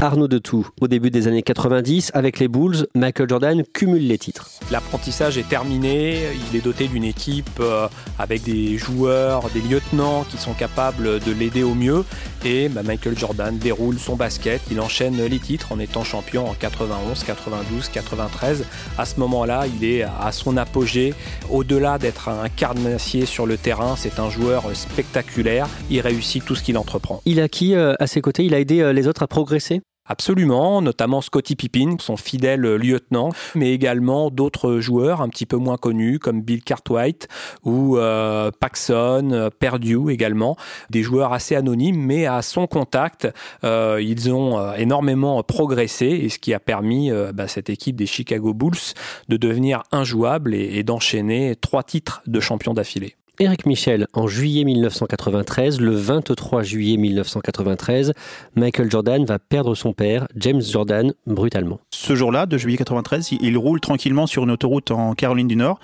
Arnaud 0.00 0.28
de 0.28 0.38
Tout, 0.38 0.68
au 0.80 0.88
début 0.88 1.10
des 1.10 1.28
années 1.28 1.42
90, 1.42 2.12
avec 2.14 2.38
les 2.38 2.48
Bulls, 2.48 2.86
Michael 2.94 3.28
Jordan 3.28 3.62
cumule 3.72 4.06
les 4.06 4.18
titres. 4.18 4.50
L'apprentissage 4.70 5.38
est 5.38 5.48
terminé, 5.48 6.18
il 6.50 6.56
est 6.56 6.60
doté 6.60 6.88
d'une 6.88 7.04
équipe 7.04 7.48
euh, 7.60 7.88
avec 8.18 8.42
des 8.42 8.76
joueurs, 8.78 9.48
des 9.50 9.60
lieutenants 9.60 10.24
qui 10.28 10.36
sont 10.36 10.52
capables 10.52 11.20
de 11.20 11.32
l'aider 11.32 11.62
au 11.62 11.74
mieux. 11.74 12.04
Et 12.44 12.68
bah, 12.68 12.82
Michael 12.82 13.18
Jordan 13.18 13.56
déroule 13.56 13.98
son 13.98 14.16
basket, 14.16 14.60
il 14.70 14.80
enchaîne 14.80 15.16
les 15.24 15.38
titres 15.38 15.72
en 15.72 15.78
étant 15.78 16.04
champion 16.04 16.48
en 16.48 16.54
91, 16.54 17.24
92, 17.24 17.88
93. 17.88 18.64
À 18.98 19.04
ce 19.04 19.18
moment-là, 19.20 19.64
il 19.66 19.84
est 19.84 20.02
à 20.02 20.32
son 20.32 20.56
apogée. 20.56 21.14
Au-delà 21.50 21.98
d'être 21.98 22.28
un 22.28 22.48
carnassier 22.48 23.26
sur 23.26 23.46
le 23.46 23.56
terrain, 23.56 23.94
c'est 23.96 24.18
un 24.18 24.30
joueur 24.30 24.64
spectaculaire. 24.74 25.68
Il 25.90 25.95
réussit 26.00 26.44
tout 26.44 26.54
ce 26.54 26.62
qu'il 26.62 26.78
entreprend. 26.78 27.20
Il 27.24 27.40
a 27.40 27.48
qui 27.48 27.74
euh, 27.74 27.94
à 27.98 28.06
ses 28.06 28.20
côtés? 28.20 28.44
Il 28.44 28.54
a 28.54 28.60
aidé 28.60 28.80
euh, 28.80 28.92
les 28.92 29.08
autres 29.08 29.22
à 29.22 29.26
progresser? 29.26 29.80
Absolument, 30.08 30.82
notamment 30.82 31.20
Scottie 31.20 31.56
Pippen, 31.56 31.96
son 31.98 32.16
fidèle 32.16 32.60
lieutenant, 32.60 33.30
mais 33.56 33.72
également 33.72 34.30
d'autres 34.30 34.78
joueurs 34.78 35.20
un 35.20 35.28
petit 35.28 35.46
peu 35.46 35.56
moins 35.56 35.76
connus 35.76 36.20
comme 36.20 36.42
Bill 36.42 36.62
Cartwright 36.62 37.26
ou 37.64 37.96
euh, 37.96 38.52
Paxson, 38.60 39.50
Perdue 39.58 40.12
également, 40.12 40.56
des 40.90 41.02
joueurs 41.02 41.32
assez 41.32 41.56
anonymes, 41.56 42.00
mais 42.00 42.24
à 42.26 42.42
son 42.42 42.68
contact, 42.68 43.26
euh, 43.64 44.00
ils 44.00 44.30
ont 44.30 44.58
euh, 44.58 44.74
énormément 44.74 45.42
progressé 45.42 46.06
et 46.06 46.28
ce 46.28 46.38
qui 46.38 46.54
a 46.54 46.60
permis 46.60 47.10
euh, 47.10 47.32
bah, 47.32 47.48
cette 47.48 47.68
équipe 47.68 47.96
des 47.96 48.06
Chicago 48.06 48.54
Bulls 48.54 48.94
de 49.28 49.36
devenir 49.36 49.82
injouable 49.90 50.54
et, 50.54 50.78
et 50.78 50.84
d'enchaîner 50.84 51.56
trois 51.56 51.82
titres 51.82 52.22
de 52.28 52.38
champion 52.38 52.74
d'affilée. 52.74 53.16
Eric 53.38 53.66
Michel, 53.66 54.06
en 54.14 54.26
juillet 54.26 54.64
1993, 54.64 55.78
le 55.78 55.90
23 55.94 56.62
juillet 56.62 56.96
1993, 56.96 58.14
Michael 58.54 58.90
Jordan 58.90 59.26
va 59.26 59.38
perdre 59.38 59.74
son 59.74 59.92
père, 59.92 60.26
James 60.36 60.62
Jordan, 60.62 61.12
brutalement. 61.26 61.78
Ce 61.94 62.14
jour-là, 62.14 62.46
de 62.46 62.56
juillet 62.56 62.78
93, 62.78 63.32
il 63.40 63.58
roule 63.58 63.80
tranquillement 63.80 64.26
sur 64.26 64.44
une 64.44 64.50
autoroute 64.50 64.90
en 64.90 65.14
Caroline 65.14 65.48
du 65.48 65.56
Nord 65.56 65.80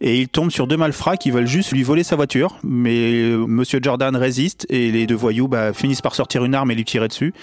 et 0.00 0.20
il 0.20 0.28
tombe 0.28 0.52
sur 0.52 0.68
deux 0.68 0.76
malfrats 0.76 1.16
qui 1.16 1.32
veulent 1.32 1.48
juste 1.48 1.72
lui 1.72 1.82
voler 1.82 2.04
sa 2.04 2.14
voiture. 2.14 2.58
Mais 2.62 3.24
Monsieur 3.48 3.80
Jordan 3.82 4.14
résiste 4.14 4.66
et 4.70 4.92
les 4.92 5.08
deux 5.08 5.16
voyous 5.16 5.48
bah, 5.48 5.72
finissent 5.72 6.02
par 6.02 6.14
sortir 6.14 6.44
une 6.44 6.54
arme 6.54 6.70
et 6.70 6.76
lui 6.76 6.84
tirer 6.84 7.08
dessus. 7.08 7.34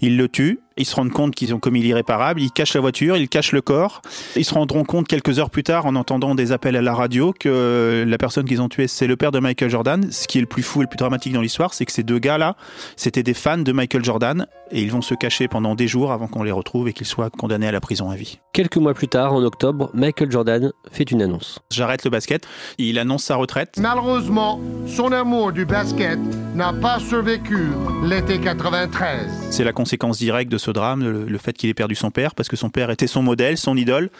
Ils 0.00 0.16
le 0.16 0.28
tuent 0.28 0.58
ils 0.76 0.84
se 0.84 0.94
rendent 0.96 1.12
compte 1.12 1.34
qu'ils 1.34 1.54
ont 1.54 1.58
commis 1.58 1.82
l'irréparable, 1.82 2.40
ils 2.40 2.50
cachent 2.50 2.74
la 2.74 2.80
voiture, 2.80 3.16
ils 3.16 3.28
cachent 3.28 3.52
le 3.52 3.60
corps. 3.60 4.02
Ils 4.36 4.44
se 4.44 4.54
rendront 4.54 4.84
compte 4.84 5.06
quelques 5.06 5.38
heures 5.38 5.50
plus 5.50 5.62
tard, 5.62 5.86
en 5.86 5.94
entendant 5.94 6.34
des 6.34 6.52
appels 6.52 6.76
à 6.76 6.82
la 6.82 6.94
radio, 6.94 7.32
que 7.38 8.04
la 8.06 8.18
personne 8.18 8.44
qu'ils 8.44 8.60
ont 8.60 8.68
tuée, 8.68 8.88
c'est 8.88 9.06
le 9.06 9.16
père 9.16 9.30
de 9.30 9.38
Michael 9.38 9.70
Jordan. 9.70 10.10
Ce 10.10 10.26
qui 10.26 10.38
est 10.38 10.40
le 10.40 10.46
plus 10.46 10.62
fou 10.62 10.80
et 10.80 10.84
le 10.84 10.88
plus 10.88 10.96
dramatique 10.96 11.32
dans 11.32 11.40
l'histoire, 11.40 11.74
c'est 11.74 11.84
que 11.84 11.92
ces 11.92 12.02
deux 12.02 12.18
gars-là, 12.18 12.56
c'était 12.96 13.22
des 13.22 13.34
fans 13.34 13.58
de 13.58 13.72
Michael 13.72 14.04
Jordan, 14.04 14.46
et 14.74 14.82
ils 14.82 14.90
vont 14.90 15.00
se 15.02 15.14
cacher 15.14 15.46
pendant 15.46 15.76
des 15.76 15.86
jours 15.86 16.12
avant 16.12 16.26
qu'on 16.26 16.42
les 16.42 16.50
retrouve 16.50 16.88
et 16.88 16.92
qu'ils 16.92 17.06
soient 17.06 17.30
condamnés 17.30 17.68
à 17.68 17.72
la 17.72 17.80
prison 17.80 18.10
à 18.10 18.16
vie. 18.16 18.40
Quelques 18.52 18.76
mois 18.76 18.92
plus 18.92 19.08
tard, 19.08 19.32
en 19.32 19.42
octobre, 19.42 19.90
Michael 19.94 20.30
Jordan 20.30 20.72
fait 20.90 21.10
une 21.10 21.22
annonce. 21.22 21.60
J'arrête 21.70 22.04
le 22.04 22.10
basket. 22.10 22.46
Il 22.78 22.98
annonce 22.98 23.22
sa 23.22 23.36
retraite. 23.36 23.76
Malheureusement, 23.78 24.60
son 24.86 25.12
amour 25.12 25.52
du 25.52 25.64
basket 25.64 26.18
n'a 26.54 26.72
pas 26.72 26.98
survécu 26.98 27.68
l'été 28.02 28.40
93. 28.40 29.48
C'est 29.50 29.64
la 29.64 29.72
conséquence 29.72 30.18
directe 30.18 30.50
de 30.50 30.58
ce 30.58 30.72
drame, 30.72 31.04
le, 31.04 31.24
le 31.24 31.38
fait 31.38 31.52
qu'il 31.52 31.70
ait 31.70 31.74
perdu 31.74 31.94
son 31.94 32.10
père, 32.10 32.34
parce 32.34 32.48
que 32.48 32.56
son 32.56 32.68
père 32.68 32.90
était 32.90 33.06
son 33.06 33.22
modèle, 33.22 33.56
son 33.56 33.76
idole. 33.76 34.10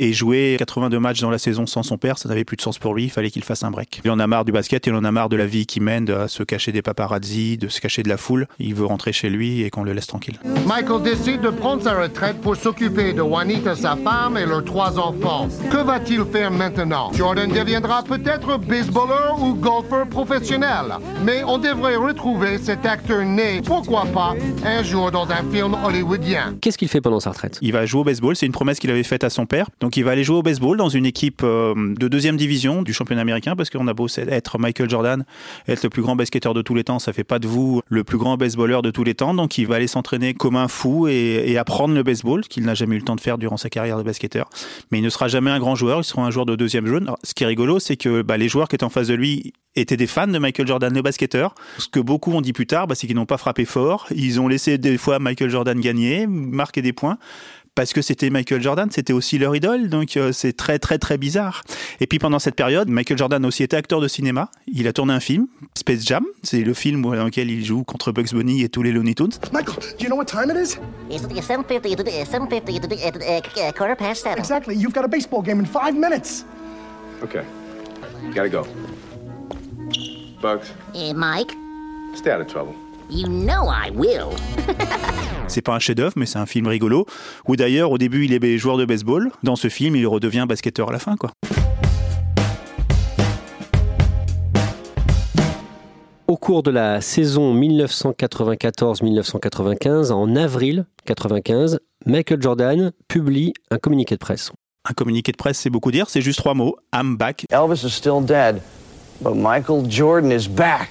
Et 0.00 0.12
jouer 0.12 0.56
82 0.58 0.98
matchs 0.98 1.20
dans 1.20 1.30
la 1.30 1.38
saison 1.38 1.66
sans 1.66 1.82
son 1.82 1.98
père, 1.98 2.18
ça 2.18 2.28
n'avait 2.28 2.44
plus 2.44 2.56
de 2.56 2.62
sens 2.62 2.78
pour 2.78 2.94
lui, 2.94 3.04
il 3.04 3.10
fallait 3.10 3.30
qu'il 3.30 3.44
fasse 3.44 3.62
un 3.62 3.70
break. 3.70 4.00
Il 4.04 4.10
en 4.10 4.18
a 4.18 4.26
marre 4.26 4.44
du 4.44 4.52
basket, 4.52 4.86
il 4.86 4.94
en 4.94 5.04
a 5.04 5.12
marre 5.12 5.28
de 5.28 5.36
la 5.36 5.46
vie 5.46 5.66
qu'il 5.66 5.82
mène, 5.82 6.04
de 6.04 6.26
se 6.26 6.42
cacher 6.42 6.72
des 6.72 6.82
paparazzi, 6.82 7.56
de 7.58 7.68
se 7.68 7.80
cacher 7.80 8.02
de 8.02 8.08
la 8.08 8.16
foule. 8.16 8.46
Il 8.58 8.74
veut 8.74 8.86
rentrer 8.86 9.12
chez 9.12 9.30
lui 9.30 9.62
et 9.62 9.70
qu'on 9.70 9.84
le 9.84 9.92
laisse 9.92 10.06
tranquille. 10.06 10.38
Michael 10.66 11.02
décide 11.02 11.40
de 11.42 11.50
prendre 11.50 11.82
sa 11.82 11.94
retraite 11.94 12.40
pour 12.40 12.56
s'occuper 12.56 13.12
de 13.12 13.22
Juanita, 13.22 13.76
sa 13.76 13.96
femme, 13.96 14.36
et 14.36 14.46
leurs 14.46 14.64
trois 14.64 14.98
enfants. 14.98 15.48
Que 15.70 15.78
va-t-il 15.78 16.24
faire 16.24 16.50
maintenant? 16.50 17.12
Jordan 17.12 17.50
deviendra 17.50 18.02
peut-être 18.02 18.58
baseballeur 18.58 19.40
ou 19.40 19.54
golfeur 19.54 20.06
professionnel, 20.08 20.96
mais 21.24 21.44
on 21.44 21.58
devrait 21.58 21.96
retrouver 21.96 22.58
cet 22.58 22.84
acteur 22.84 23.24
né, 23.24 23.62
pourquoi 23.64 24.06
pas, 24.06 24.34
un 24.64 24.82
jour 24.82 25.10
dans 25.10 25.28
un 25.30 25.42
film 25.52 25.76
hollywoodien. 25.84 26.56
Qu'est-ce 26.60 26.78
qu'il 26.78 26.88
fait 26.88 27.00
pendant 27.00 27.20
sa 27.20 27.30
retraite? 27.30 27.58
Il 27.62 27.72
va 27.72 27.86
jouer 27.86 28.00
au 28.00 28.04
baseball, 28.04 28.34
c'est 28.34 28.46
une 28.46 28.52
promesse 28.52 28.78
qu'il 28.78 28.90
avait 28.90 29.02
faite 29.02 29.24
à 29.24 29.30
son 29.30 29.46
père. 29.46 29.68
Donc 29.84 29.98
il 29.98 30.02
va 30.02 30.12
aller 30.12 30.24
jouer 30.24 30.38
au 30.38 30.42
baseball 30.42 30.78
dans 30.78 30.88
une 30.88 31.04
équipe 31.04 31.42
euh, 31.44 31.74
de 31.76 32.08
deuxième 32.08 32.38
division 32.38 32.80
du 32.80 32.94
championnat 32.94 33.20
américain 33.20 33.54
parce 33.54 33.68
qu'on 33.68 33.86
a 33.86 33.92
beau 33.92 34.06
être 34.16 34.58
Michael 34.58 34.88
Jordan, 34.88 35.26
être 35.68 35.82
le 35.82 35.90
plus 35.90 36.00
grand 36.00 36.16
basketteur 36.16 36.54
de 36.54 36.62
tous 36.62 36.74
les 36.74 36.84
temps, 36.84 36.98
ça 36.98 37.12
fait 37.12 37.22
pas 37.22 37.38
de 37.38 37.46
vous 37.46 37.82
le 37.88 38.02
plus 38.02 38.16
grand 38.16 38.38
baseballeur 38.38 38.80
de 38.80 38.90
tous 38.90 39.04
les 39.04 39.14
temps. 39.14 39.34
Donc 39.34 39.58
il 39.58 39.66
va 39.66 39.74
aller 39.74 39.86
s'entraîner 39.86 40.32
comme 40.32 40.56
un 40.56 40.68
fou 40.68 41.06
et, 41.06 41.58
apprendre 41.58 41.94
le 41.94 42.02
baseball, 42.02 42.40
qu'il 42.44 42.64
n'a 42.64 42.72
jamais 42.72 42.96
eu 42.96 42.98
le 43.00 43.04
temps 43.04 43.14
de 43.14 43.20
faire 43.20 43.36
durant 43.36 43.58
sa 43.58 43.68
carrière 43.68 43.98
de 43.98 44.02
basketteur. 44.02 44.48
Mais 44.90 45.00
il 45.00 45.04
ne 45.04 45.10
sera 45.10 45.28
jamais 45.28 45.50
un 45.50 45.58
grand 45.58 45.74
joueur, 45.74 46.00
il 46.00 46.04
sera 46.04 46.22
un 46.22 46.30
joueur 46.30 46.46
de 46.46 46.56
deuxième. 46.56 46.86
Alors, 46.86 47.18
ce 47.22 47.34
qui 47.34 47.44
est 47.44 47.46
rigolo, 47.46 47.78
c'est 47.78 47.98
que 47.98 48.22
bah, 48.22 48.38
les 48.38 48.48
joueurs 48.48 48.68
qui 48.68 48.76
étaient 48.76 48.84
en 48.84 48.88
face 48.88 49.08
de 49.08 49.14
lui 49.14 49.52
étaient 49.76 49.98
des 49.98 50.06
fans 50.06 50.28
de 50.28 50.38
Michael 50.38 50.66
Jordan, 50.66 50.94
le 50.94 51.02
basketteur. 51.02 51.54
Ce 51.76 51.88
que 51.88 52.00
beaucoup 52.00 52.32
ont 52.32 52.40
dit 52.40 52.54
plus 52.54 52.66
tard, 52.66 52.86
bah, 52.86 52.94
c'est 52.94 53.06
qu'ils 53.06 53.16
n'ont 53.16 53.26
pas 53.26 53.38
frappé 53.38 53.66
fort. 53.66 54.06
Ils 54.14 54.40
ont 54.40 54.48
laissé 54.48 54.78
des 54.78 54.96
fois 54.96 55.18
Michael 55.18 55.50
Jordan 55.50 55.78
gagner, 55.78 56.26
marquer 56.26 56.80
des 56.80 56.94
points 56.94 57.18
parce 57.74 57.92
que 57.92 58.02
c'était 58.02 58.30
Michael 58.30 58.62
Jordan, 58.62 58.88
c'était 58.90 59.12
aussi 59.12 59.38
leur 59.38 59.54
idole, 59.56 59.88
donc 59.88 60.16
euh, 60.16 60.32
c'est 60.32 60.52
très 60.52 60.78
très 60.78 60.98
très 60.98 61.18
bizarre. 61.18 61.62
Et 62.00 62.06
puis 62.06 62.18
pendant 62.18 62.38
cette 62.38 62.54
période, 62.54 62.88
Michael 62.88 63.18
Jordan 63.18 63.44
a 63.44 63.48
aussi 63.48 63.62
été 63.62 63.76
acteur 63.76 64.00
de 64.00 64.08
cinéma. 64.08 64.50
Il 64.66 64.86
a 64.86 64.92
tourné 64.92 65.12
un 65.12 65.20
film, 65.20 65.46
Space 65.76 66.04
Jam, 66.04 66.24
c'est 66.42 66.60
le 66.60 66.74
film 66.74 67.02
dans 67.02 67.24
lequel 67.24 67.50
il 67.50 67.64
joue 67.64 67.82
contre 67.84 68.12
Bugs 68.12 68.32
Bunny 68.32 68.62
et 68.62 68.68
tous 68.68 68.82
les 68.82 68.92
Looney 68.92 69.14
Tunes. 69.14 69.32
Michael, 69.52 69.74
do 69.98 70.04
you 70.04 70.06
know 70.06 70.16
what 70.16 70.26
time 70.26 70.50
it 70.50 70.56
is? 70.56 70.78
It's 71.10 71.24
7.50, 71.24 71.96
7.50, 71.96 73.74
quarter 73.74 73.96
past 73.96 74.22
seven. 74.22 74.38
Exactly. 74.38 74.76
You've 74.76 74.94
got 74.94 75.04
a 75.04 75.08
baseball 75.08 75.42
game 75.42 75.58
in 75.60 75.66
five 75.66 75.94
minutes. 75.94 76.44
Okay. 77.22 77.42
Gotta 78.34 78.48
go. 78.48 78.66
Bugs, 80.40 80.72
Mike, 81.14 81.52
stay 82.14 82.30
out 82.30 82.40
of 82.40 82.46
trouble. 82.48 82.74
You 83.14 83.28
know 83.28 83.70
I 83.70 83.90
will. 83.94 84.36
C'est 85.48 85.62
pas 85.62 85.74
un 85.74 85.78
chef-d'œuvre, 85.78 86.14
mais 86.16 86.26
c'est 86.26 86.38
un 86.38 86.46
film 86.46 86.66
rigolo. 86.66 87.06
Où 87.46 87.54
d'ailleurs, 87.54 87.92
au 87.92 87.98
début, 87.98 88.24
il 88.24 88.32
est 88.32 88.58
joueur 88.58 88.76
de 88.76 88.84
baseball. 88.84 89.30
Dans 89.42 89.56
ce 89.56 89.68
film, 89.68 89.94
il 89.94 90.06
redevient 90.06 90.46
basketteur 90.48 90.88
à 90.88 90.92
la 90.92 90.98
fin, 90.98 91.16
quoi. 91.16 91.30
Au 96.26 96.36
cours 96.36 96.62
de 96.62 96.70
la 96.70 97.02
saison 97.02 97.54
1994-1995, 97.54 100.10
en 100.10 100.34
avril 100.34 100.86
95, 101.04 101.78
Michael 102.06 102.42
Jordan 102.42 102.92
publie 103.06 103.52
un 103.70 103.78
communiqué 103.78 104.14
de 104.14 104.20
presse. 104.20 104.50
Un 104.88 104.94
communiqué 104.94 105.32
de 105.32 105.36
presse, 105.36 105.58
c'est 105.58 105.70
beaucoup 105.70 105.92
dire. 105.92 106.08
C'est 106.08 106.22
juste 106.22 106.38
trois 106.38 106.54
mots. 106.54 106.76
I'm 106.94 107.16
back. 107.16 107.44
Elvis 107.50 107.84
is 107.84 107.90
still 107.90 108.20
dead, 108.20 108.60
but 109.20 109.36
Michael 109.36 109.84
Jordan 109.88 110.32
is 110.32 110.48
back. 110.48 110.88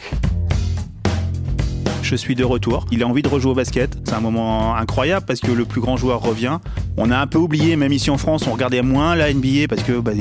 Je 2.04 2.18
suis 2.18 2.36
de 2.36 2.44
retour. 2.44 2.86
Il 2.92 3.02
a 3.02 3.08
envie 3.08 3.22
de 3.22 3.30
rejouer 3.30 3.52
au 3.52 3.56
basket. 3.56 3.98
C'est 4.04 4.14
un 4.14 4.20
moment 4.20 4.76
incroyable 4.76 5.26
parce 5.26 5.40
que 5.40 5.52
le 5.52 5.64
plus 5.64 5.80
grand 5.80 5.96
joueur 5.96 6.22
revient. 6.22 6.60
On 6.98 7.10
a 7.10 7.18
un 7.18 7.28
peu 7.28 7.38
oublié, 7.38 7.78
même 7.78 7.94
ici 7.94 8.10
en 8.10 8.18
France, 8.18 8.46
on 8.46 8.52
regardait 8.52 8.82
moins 8.82 9.16
la 9.16 9.34
NBA 9.34 9.68
parce 9.70 9.84
que 9.84 10.00
bah, 10.00 10.12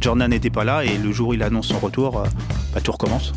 Jordan 0.00 0.30
n'était 0.30 0.50
pas 0.50 0.62
là 0.62 0.84
et 0.84 0.96
le 0.96 1.10
jour 1.10 1.30
où 1.30 1.34
il 1.34 1.42
annonce 1.42 1.66
son 1.66 1.80
retour, 1.80 2.20
euh, 2.20 2.24
bah, 2.72 2.80
tout 2.80 2.92
recommence. 2.92 3.32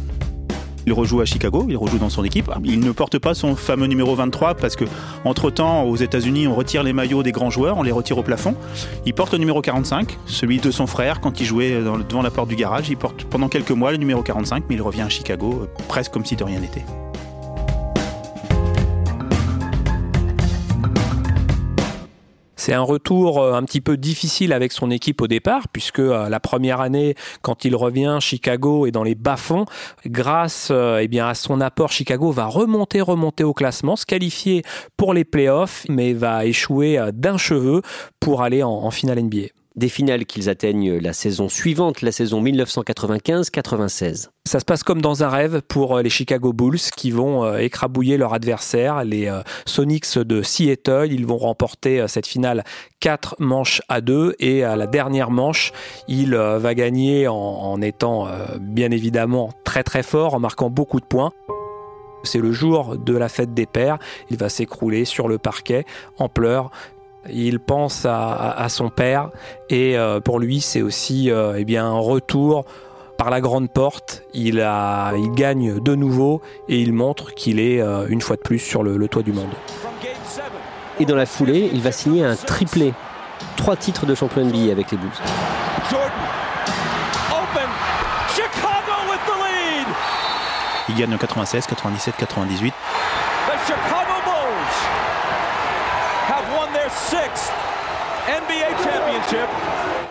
Il 0.85 0.93
rejoue 0.93 1.19
à 1.19 1.25
Chicago, 1.25 1.65
il 1.67 1.75
rejoue 1.75 1.97
dans 1.97 2.11
son 2.11 2.23
équipe. 2.23 2.49
Il 2.63 2.79
ne 2.79 2.91
porte 2.91 3.17
pas 3.17 3.33
son 3.33 3.55
fameux 3.55 3.87
numéro 3.87 4.15
23 4.15 4.53
parce 4.53 4.75
que 4.75 4.85
entre 5.25 5.49
temps 5.49 5.83
aux 5.83 5.97
États-Unis 5.97 6.47
on 6.47 6.55
retire 6.55 6.83
les 6.83 6.93
maillots 6.93 7.23
des 7.23 7.31
grands 7.31 7.49
joueurs, 7.49 7.77
on 7.77 7.83
les 7.83 7.91
retire 7.91 8.19
au 8.19 8.23
plafond. 8.23 8.55
Il 9.07 9.15
porte 9.15 9.33
le 9.33 9.39
numéro 9.39 9.61
45, 9.61 10.15
celui 10.27 10.59
de 10.59 10.69
son 10.69 10.85
frère 10.85 11.21
quand 11.21 11.41
il 11.41 11.45
jouait 11.45 11.81
devant 11.81 12.21
la 12.21 12.31
porte 12.31 12.49
du 12.49 12.55
garage. 12.55 12.87
Il 12.87 12.97
porte 12.97 13.25
pendant 13.25 13.49
quelques 13.49 13.71
mois 13.71 13.91
le 13.91 13.97
numéro 13.97 14.21
45, 14.21 14.65
mais 14.69 14.75
il 14.75 14.81
revient 14.81 15.01
à 15.01 15.09
Chicago 15.09 15.63
euh, 15.63 15.83
presque 15.87 16.13
comme 16.13 16.23
si 16.23 16.35
de 16.35 16.43
rien 16.43 16.59
n'était. 16.59 16.85
C'est 22.67 22.73
un 22.73 22.81
retour 22.81 23.41
euh, 23.41 23.53
un 23.53 23.63
petit 23.63 23.79
peu 23.79 23.95
difficile 23.95 24.51
avec 24.51 24.73
son 24.73 24.91
équipe 24.91 25.21
au 25.21 25.27
départ, 25.27 25.69
puisque 25.69 25.99
euh, 25.99 26.27
la 26.27 26.41
première 26.41 26.81
année, 26.81 27.15
quand 27.41 27.63
il 27.63 27.77
revient, 27.77 28.17
Chicago 28.19 28.85
est 28.85 28.91
dans 28.91 29.05
les 29.05 29.15
bas-fonds. 29.15 29.63
Grâce 30.05 30.67
euh, 30.69 30.99
eh 31.01 31.07
bien, 31.07 31.29
à 31.29 31.33
son 31.33 31.61
apport, 31.61 31.93
Chicago 31.93 32.29
va 32.29 32.45
remonter, 32.45 32.99
remonter 32.99 33.45
au 33.45 33.53
classement, 33.53 33.95
se 33.95 34.05
qualifier 34.05 34.63
pour 34.97 35.13
les 35.13 35.23
playoffs, 35.23 35.85
mais 35.87 36.11
va 36.11 36.45
échouer 36.45 36.99
d'un 37.13 37.37
cheveu 37.37 37.83
pour 38.19 38.41
aller 38.41 38.63
en 38.63 38.91
finale 38.91 39.21
NBA. 39.23 39.56
Des 39.77 39.89
finales 39.89 40.25
qu'ils 40.25 40.49
atteignent 40.49 40.97
la 40.97 41.13
saison 41.13 41.49
suivante, 41.49 42.01
la 42.01 42.11
saison 42.11 42.43
1995-96. 42.43 44.29
Ça 44.45 44.59
se 44.59 44.65
passe 44.65 44.81
comme 44.81 45.01
dans 45.01 45.23
un 45.23 45.29
rêve 45.29 45.61
pour 45.61 45.97
euh, 45.97 46.01
les 46.01 46.09
Chicago 46.09 46.51
Bulls 46.51 46.79
qui 46.95 47.11
vont 47.11 47.43
euh, 47.43 47.57
écrabouiller 47.57 48.17
leur 48.17 48.33
adversaire, 48.33 49.03
les 49.03 49.27
euh, 49.27 49.41
Sonics 49.65 50.17
de 50.17 50.41
Seattle. 50.41 51.09
Ils 51.11 51.27
vont 51.27 51.37
remporter 51.37 52.05
cette 52.07 52.25
finale 52.25 52.63
4 53.01 53.35
manches 53.39 53.83
à 53.87 54.01
2 54.01 54.35
et 54.39 54.63
à 54.63 54.75
la 54.75 54.87
dernière 54.87 55.29
manche, 55.29 55.71
il 56.07 56.33
va 56.33 56.73
gagner 56.73 57.27
en, 57.27 57.35
en 57.35 57.79
étant 57.81 58.27
bien 58.59 58.89
évidemment 58.89 59.51
très 59.63 59.83
très 59.83 60.01
fort, 60.01 60.33
en 60.33 60.39
marquant 60.39 60.71
beaucoup 60.71 60.99
de 60.99 61.05
points. 61.05 61.31
C'est 62.23 62.39
le 62.39 62.51
jour 62.51 62.97
de 62.97 63.15
la 63.15 63.29
fête 63.29 63.53
des 63.53 63.65
pères. 63.65 63.99
Il 64.29 64.37
va 64.37 64.49
s'écrouler 64.49 65.05
sur 65.05 65.27
le 65.27 65.37
parquet 65.37 65.85
en 66.17 66.29
pleurs. 66.29 66.71
Il 67.29 67.59
pense 67.59 68.05
à, 68.05 68.31
à- 68.33 68.63
à 68.63 68.69
son 68.69 68.89
père 68.89 69.29
et 69.69 69.97
euh, 69.97 70.19
pour 70.19 70.39
lui 70.39 70.61
c'est 70.61 70.81
aussi 70.81 71.29
euh, 71.31 71.55
eh 71.57 71.65
bien 71.65 71.85
un 71.85 71.97
retour 71.99 72.65
par 73.17 73.29
la 73.29 73.41
grande 73.41 73.69
porte. 73.69 74.21
Il, 74.33 74.61
a, 74.61 75.11
il 75.15 75.31
gagne 75.31 75.79
de 75.79 75.95
nouveau 75.95 76.41
et 76.69 76.79
il 76.79 76.93
montre 76.93 77.33
qu'il 77.33 77.59
est 77.59 77.81
euh, 77.81 78.05
une 78.09 78.21
fois 78.21 78.35
de 78.35 78.41
plus 78.41 78.59
sur 78.59 78.83
le, 78.83 78.97
le 78.97 79.07
toit 79.07 79.23
du 79.23 79.33
monde. 79.33 79.49
Et 80.99 81.05
dans 81.05 81.15
la 81.15 81.25
foulée, 81.25 81.69
il 81.73 81.81
va 81.81 81.91
signer 81.91 82.23
un 82.25 82.35
triplé. 82.35 82.93
Trois 83.55 83.75
titres 83.75 84.05
de 84.05 84.15
champion 84.15 84.43
NBA 84.45 84.71
avec 84.71 84.91
les 84.91 84.97
Bulls. 84.97 85.09
Jordan. 85.91 86.09
Open. 87.31 87.69
Chicago 88.35 88.95
with 89.09 89.19
the 89.25 89.35
lead. 89.37 89.87
Il 90.89 90.95
gagne 90.95 91.13
en 91.13 91.17
96, 91.17 91.67
97, 91.67 92.15
98. 92.17 92.73
The 92.73 93.51
Chicago 93.65 94.15
Bulls 94.25 94.77
have 96.29 96.45
won 96.55 96.71
their 96.73 96.89
sixth 96.89 97.51
NBA 98.27 98.69
championship. 98.83 99.16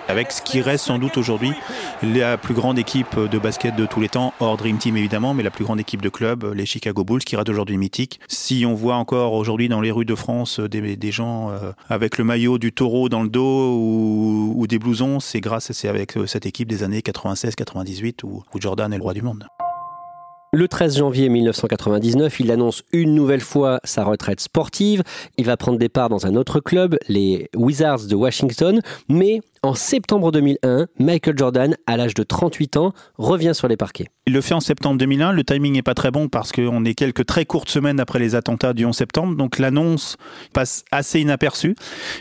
Avec 0.08 0.32
ce 0.32 0.42
qui 0.42 0.60
reste 0.60 0.84
sans 0.84 0.98
doute 0.98 1.16
aujourd'hui 1.16 1.52
la 2.02 2.36
plus 2.36 2.54
grande 2.54 2.78
équipe 2.78 3.18
de 3.18 3.38
basket 3.38 3.74
de 3.76 3.86
tous 3.86 4.00
les 4.00 4.08
temps, 4.08 4.32
hors 4.40 4.56
Dream 4.56 4.78
Team 4.78 4.96
évidemment, 4.96 5.34
mais 5.34 5.42
la 5.42 5.50
plus 5.50 5.64
grande 5.64 5.80
équipe 5.80 6.02
de 6.02 6.08
club, 6.08 6.44
les 6.54 6.66
Chicago 6.66 7.04
Bulls, 7.04 7.24
qui 7.24 7.36
reste 7.36 7.48
aujourd'hui 7.48 7.76
mythique. 7.76 8.20
Si 8.28 8.64
on 8.66 8.74
voit 8.74 8.96
encore 8.96 9.32
aujourd'hui 9.32 9.68
dans 9.68 9.80
les 9.80 9.90
rues 9.90 10.04
de 10.04 10.14
France 10.14 10.60
des, 10.60 10.96
des 10.96 11.12
gens 11.12 11.50
euh, 11.50 11.72
avec 11.88 12.18
le 12.18 12.24
maillot 12.24 12.58
du 12.58 12.72
taureau 12.72 13.08
dans 13.08 13.22
le 13.22 13.28
dos 13.28 13.72
ou, 13.74 14.54
ou 14.56 14.66
des 14.66 14.78
blousons, 14.78 15.20
c'est 15.20 15.40
grâce 15.40 15.72
c'est 15.72 15.88
avec 15.88 16.16
euh, 16.16 16.26
cette 16.26 16.46
équipe 16.46 16.68
des 16.68 16.82
années 16.82 17.00
96-98 17.00 18.24
où, 18.24 18.42
où 18.54 18.60
Jordan 18.60 18.92
est 18.92 18.98
le 18.98 19.02
roi 19.02 19.14
du 19.14 19.22
monde. 19.22 19.46
Le 20.56 20.68
13 20.68 20.96
janvier 20.96 21.28
1999, 21.28 22.40
il 22.40 22.50
annonce 22.50 22.82
une 22.94 23.14
nouvelle 23.14 23.42
fois 23.42 23.78
sa 23.84 24.04
retraite 24.04 24.40
sportive. 24.40 25.02
Il 25.36 25.44
va 25.44 25.58
prendre 25.58 25.76
départ 25.76 26.08
dans 26.08 26.24
un 26.24 26.34
autre 26.34 26.60
club, 26.60 26.96
les 27.08 27.50
Wizards 27.54 28.06
de 28.06 28.14
Washington. 28.14 28.80
Mais 29.10 29.42
en 29.66 29.74
septembre 29.74 30.30
2001, 30.30 30.86
Michael 31.00 31.36
Jordan, 31.36 31.76
à 31.86 31.96
l'âge 31.96 32.14
de 32.14 32.22
38 32.22 32.76
ans, 32.76 32.92
revient 33.18 33.52
sur 33.52 33.66
les 33.66 33.76
parquets. 33.76 34.06
Il 34.26 34.32
le 34.32 34.40
fait 34.40 34.54
en 34.54 34.60
septembre 34.60 34.96
2001. 34.98 35.32
Le 35.32 35.42
timing 35.44 35.72
n'est 35.72 35.82
pas 35.82 35.94
très 35.94 36.10
bon 36.10 36.28
parce 36.28 36.52
qu'on 36.52 36.84
est 36.84 36.94
quelques 36.94 37.26
très 37.26 37.44
courtes 37.44 37.68
semaines 37.68 37.98
après 37.98 38.18
les 38.18 38.34
attentats 38.34 38.72
du 38.74 38.84
11 38.84 38.94
septembre. 38.94 39.36
Donc 39.36 39.58
l'annonce 39.58 40.16
passe 40.52 40.84
assez 40.92 41.20
inaperçue. 41.20 41.74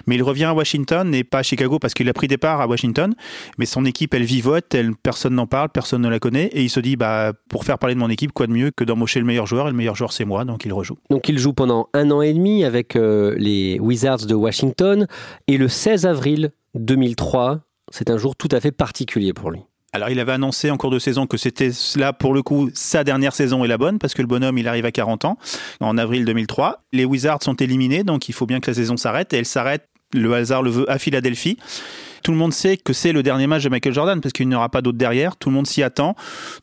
Mais 0.07 0.15
il 0.15 0.23
revient 0.23 0.45
à 0.45 0.53
Washington 0.53 1.13
et 1.13 1.23
pas 1.23 1.39
à 1.39 1.43
Chicago 1.43 1.77
parce 1.77 1.93
qu'il 1.93 2.09
a 2.09 2.13
pris 2.13 2.27
départ 2.27 2.61
à 2.61 2.67
Washington. 2.67 3.13
Mais 3.57 3.65
son 3.65 3.85
équipe, 3.85 4.13
elle 4.13 4.23
vivote, 4.23 4.73
elle, 4.73 4.95
personne 4.95 5.35
n'en 5.35 5.47
parle, 5.47 5.69
personne 5.69 6.01
ne 6.01 6.09
la 6.09 6.19
connaît. 6.19 6.47
Et 6.47 6.63
il 6.63 6.69
se 6.69 6.79
dit, 6.79 6.95
bah, 6.95 7.33
pour 7.49 7.63
faire 7.63 7.77
parler 7.77 7.93
de 7.93 7.99
mon 7.99 8.09
équipe, 8.09 8.31
quoi 8.31 8.47
de 8.47 8.53
mieux 8.53 8.71
que 8.71 8.83
d'embaucher 8.83 9.19
le 9.19 9.25
meilleur 9.25 9.45
joueur 9.45 9.67
Et 9.67 9.71
le 9.71 9.77
meilleur 9.77 9.95
joueur, 9.95 10.13
c'est 10.13 10.25
moi. 10.25 10.45
Donc 10.45 10.65
il 10.65 10.73
rejoue. 10.73 10.97
Donc 11.11 11.29
il 11.29 11.37
joue 11.37 11.53
pendant 11.53 11.89
un 11.93 12.09
an 12.09 12.21
et 12.21 12.33
demi 12.33 12.63
avec 12.63 12.95
euh, 12.95 13.35
les 13.37 13.79
Wizards 13.79 14.25
de 14.25 14.33
Washington. 14.33 15.07
Et 15.47 15.57
le 15.57 15.67
16 15.67 16.05
avril 16.05 16.51
2003, 16.75 17.61
c'est 17.91 18.09
un 18.09 18.17
jour 18.17 18.35
tout 18.35 18.49
à 18.51 18.59
fait 18.59 18.71
particulier 18.71 19.33
pour 19.33 19.51
lui. 19.51 19.61
Alors 19.93 20.09
il 20.09 20.19
avait 20.19 20.33
annoncé 20.33 20.71
en 20.71 20.77
cours 20.77 20.91
de 20.91 20.99
saison 20.99 21.25
que 21.25 21.37
c'était 21.37 21.71
là 21.95 22.11
pour 22.11 22.33
le 22.33 22.43
coup 22.43 22.69
sa 22.73 23.05
dernière 23.05 23.33
saison 23.33 23.63
et 23.63 23.67
la 23.69 23.77
bonne 23.77 23.97
parce 23.97 24.13
que 24.13 24.21
le 24.21 24.27
bonhomme 24.27 24.57
il 24.57 24.67
arrive 24.67 24.83
à 24.83 24.91
40 24.91 25.23
ans 25.23 25.37
en 25.79 25.97
avril 25.97 26.25
2003. 26.25 26.83
Les 26.91 27.05
Wizards 27.05 27.41
sont 27.41 27.53
éliminés 27.55 28.03
donc 28.03 28.27
il 28.27 28.33
faut 28.33 28.45
bien 28.45 28.59
que 28.59 28.69
la 28.69 28.75
saison 28.75 28.97
s'arrête 28.97 29.31
et 29.31 29.37
elle 29.37 29.45
s'arrête, 29.45 29.87
le 30.13 30.33
hasard 30.33 30.63
le 30.63 30.69
veut, 30.69 30.91
à 30.91 30.97
Philadelphie. 30.97 31.57
Tout 32.23 32.31
le 32.31 32.37
monde 32.37 32.53
sait 32.53 32.77
que 32.77 32.91
c'est 32.91 33.11
le 33.11 33.21
dernier 33.21 33.45
match 33.45 33.63
de 33.63 33.69
Michael 33.69 33.93
Jordan 33.93 34.19
parce 34.19 34.33
qu'il 34.33 34.49
n'y 34.49 34.55
aura 34.55 34.69
pas 34.69 34.81
d'autre 34.81 34.97
derrière. 34.97 35.35
Tout 35.37 35.49
le 35.49 35.55
monde 35.55 35.67
s'y 35.67 35.83
attend. 35.83 36.15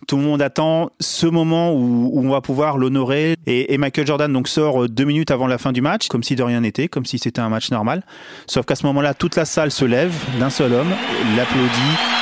Tout 0.08 0.16
le 0.16 0.24
monde 0.24 0.42
attend 0.42 0.90
ce 0.98 1.28
moment 1.28 1.72
où, 1.72 2.10
on 2.14 2.30
va 2.30 2.40
pouvoir 2.40 2.78
l'honorer. 2.78 3.36
Et, 3.46 3.72
et 3.72 3.78
Michael 3.78 4.04
Jordan 4.04 4.32
donc 4.32 4.48
sort 4.48 4.88
deux 4.88 5.04
minutes 5.04 5.30
avant 5.30 5.46
la 5.46 5.58
fin 5.58 5.70
du 5.70 5.80
match, 5.80 6.08
comme 6.08 6.24
si 6.24 6.34
de 6.34 6.42
rien 6.42 6.62
n'était, 6.62 6.88
comme 6.88 7.06
si 7.06 7.16
c'était 7.20 7.40
un 7.40 7.48
match 7.48 7.70
normal. 7.70 8.02
Sauf 8.48 8.66
qu'à 8.66 8.74
ce 8.74 8.84
moment-là, 8.86 9.14
toute 9.14 9.36
la 9.36 9.44
salle 9.44 9.70
se 9.70 9.84
lève 9.84 10.12
d'un 10.40 10.50
seul 10.50 10.72
homme, 10.72 10.90
l'applaudit. 11.36 12.21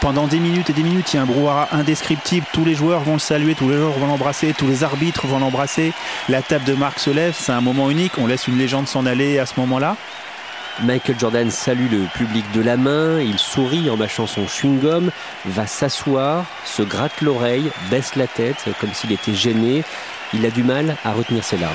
Pendant 0.00 0.28
des 0.28 0.38
minutes 0.38 0.70
et 0.70 0.72
des 0.72 0.84
minutes, 0.84 1.12
il 1.12 1.16
y 1.16 1.18
a 1.18 1.22
un 1.22 1.26
brouhaha 1.26 1.68
indescriptible. 1.72 2.46
Tous 2.52 2.64
les 2.64 2.76
joueurs 2.76 3.00
vont 3.00 3.14
le 3.14 3.18
saluer, 3.18 3.56
tous 3.56 3.68
les 3.68 3.76
joueurs 3.76 3.98
vont 3.98 4.06
l'embrasser, 4.06 4.54
tous 4.56 4.68
les 4.68 4.84
arbitres 4.84 5.26
vont 5.26 5.40
l'embrasser. 5.40 5.92
La 6.28 6.40
table 6.40 6.64
de 6.64 6.74
marque 6.74 7.00
se 7.00 7.10
lève, 7.10 7.34
c'est 7.36 7.50
un 7.50 7.60
moment 7.60 7.90
unique. 7.90 8.12
On 8.16 8.28
laisse 8.28 8.46
une 8.46 8.56
légende 8.58 8.86
s'en 8.86 9.06
aller 9.06 9.40
à 9.40 9.46
ce 9.46 9.58
moment-là. 9.58 9.96
Michael 10.84 11.18
Jordan 11.18 11.50
salue 11.50 11.90
le 11.90 12.06
public 12.14 12.44
de 12.52 12.60
la 12.60 12.76
main, 12.76 13.20
il 13.20 13.36
sourit 13.36 13.90
en 13.90 13.96
mâchant 13.96 14.28
son 14.28 14.46
chewing-gum, 14.46 15.10
va 15.46 15.66
s'asseoir, 15.66 16.44
se 16.64 16.82
gratte 16.82 17.20
l'oreille, 17.20 17.68
baisse 17.90 18.14
la 18.14 18.28
tête 18.28 18.68
comme 18.80 18.94
s'il 18.94 19.10
était 19.10 19.34
gêné. 19.34 19.82
Il 20.32 20.46
a 20.46 20.50
du 20.50 20.62
mal 20.62 20.96
à 21.04 21.12
retenir 21.12 21.42
ses 21.42 21.58
larmes. 21.58 21.74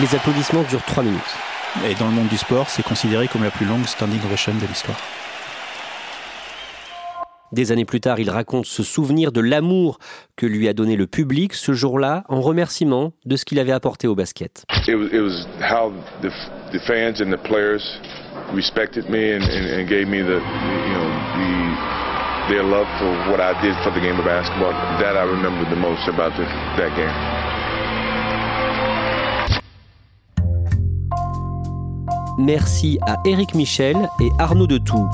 Les 0.00 0.14
applaudissements 0.14 0.62
durent 0.62 0.84
trois 0.84 1.02
minutes. 1.02 1.49
Et 1.86 1.94
dans 1.94 2.06
le 2.06 2.12
monde 2.12 2.28
du 2.28 2.36
sport, 2.36 2.68
c'est 2.68 2.82
considéré 2.82 3.28
comme 3.28 3.44
la 3.44 3.50
plus 3.50 3.64
longue 3.64 3.86
standing 3.86 4.20
ovation 4.24 4.52
de 4.54 4.66
l'histoire. 4.66 4.98
Des 7.52 7.72
années 7.72 7.84
plus 7.84 8.00
tard, 8.00 8.20
il 8.20 8.30
raconte 8.30 8.66
ce 8.66 8.82
souvenir 8.82 9.32
de 9.32 9.40
l'amour 9.40 9.98
que 10.36 10.46
lui 10.46 10.68
a 10.68 10.72
donné 10.72 10.94
le 10.94 11.06
public 11.06 11.54
ce 11.54 11.72
jour-là 11.72 12.22
en 12.28 12.40
remerciement 12.40 13.12
de 13.24 13.36
ce 13.36 13.44
qu'il 13.44 13.58
avait 13.58 13.72
apporté 13.72 14.06
au 14.06 14.14
basket. 14.14 14.64
It 14.86 14.94
was, 14.94 15.08
it 15.12 15.20
was 15.20 15.46
how 15.60 15.92
the, 16.22 16.30
the 16.72 16.80
fans 16.86 17.20
and 17.20 17.32
the 17.32 17.42
players 17.42 17.82
respected 18.54 19.08
me 19.08 19.32
and, 19.32 19.42
and, 19.42 19.80
and 19.80 19.88
gave 19.88 20.06
me 20.06 20.22
the, 20.22 20.38
you 20.38 20.94
know, 20.94 21.10
the, 21.38 22.54
their 22.54 22.62
love 22.62 22.86
for 22.98 23.10
what 23.30 23.40
I 23.40 23.54
did 23.62 23.74
for 23.82 23.90
the 23.90 24.00
game 24.00 24.18
of 24.18 24.24
basketball. 24.24 24.72
That 25.00 25.16
I 25.16 25.22
remember 25.22 25.68
the 25.70 25.80
most 25.80 26.06
about 26.08 26.36
the, 26.36 26.44
that 26.78 26.94
game. 26.96 27.59
Merci 32.38 32.98
à 33.02 33.20
Éric 33.24 33.54
Michel 33.54 33.96
et 34.20 34.30
Arnaud 34.38 34.66
Detout. 34.66 35.08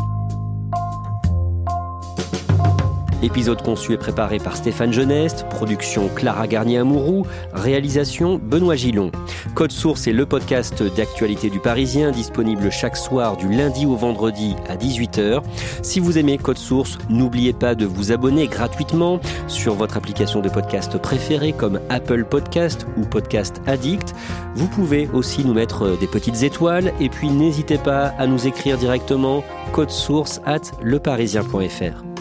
Épisode 3.22 3.62
conçu 3.62 3.94
et 3.94 3.96
préparé 3.96 4.38
par 4.38 4.56
Stéphane 4.56 4.92
Geneste, 4.92 5.46
production 5.48 6.08
Clara 6.14 6.46
Garnier-Amouroux, 6.46 7.26
réalisation 7.54 8.38
Benoît 8.42 8.76
Gillon. 8.76 9.10
Code 9.54 9.72
Source 9.72 10.06
est 10.06 10.12
le 10.12 10.26
podcast 10.26 10.82
d'actualité 10.82 11.48
du 11.48 11.58
Parisien, 11.58 12.10
disponible 12.10 12.70
chaque 12.70 12.96
soir 12.96 13.38
du 13.38 13.48
lundi 13.48 13.86
au 13.86 13.96
vendredi 13.96 14.54
à 14.68 14.76
18h. 14.76 15.42
Si 15.82 15.98
vous 15.98 16.18
aimez 16.18 16.36
Code 16.36 16.58
Source, 16.58 16.98
n'oubliez 17.08 17.54
pas 17.54 17.74
de 17.74 17.86
vous 17.86 18.12
abonner 18.12 18.48
gratuitement 18.48 19.18
sur 19.48 19.74
votre 19.74 19.96
application 19.96 20.40
de 20.40 20.50
podcast 20.50 20.98
préférée 20.98 21.54
comme 21.54 21.80
Apple 21.88 22.24
Podcast 22.24 22.86
ou 22.98 23.06
Podcast 23.06 23.62
Addict. 23.66 24.14
Vous 24.54 24.68
pouvez 24.68 25.08
aussi 25.14 25.42
nous 25.44 25.54
mettre 25.54 25.98
des 25.98 26.06
petites 26.06 26.42
étoiles 26.42 26.92
et 27.00 27.08
puis 27.08 27.30
n'hésitez 27.30 27.78
pas 27.78 28.08
à 28.18 28.26
nous 28.26 28.46
écrire 28.46 28.76
directement 28.76 29.42
code 29.72 29.90
source 29.90 30.40
at 30.44 30.60
leparisien.fr. 30.82 32.15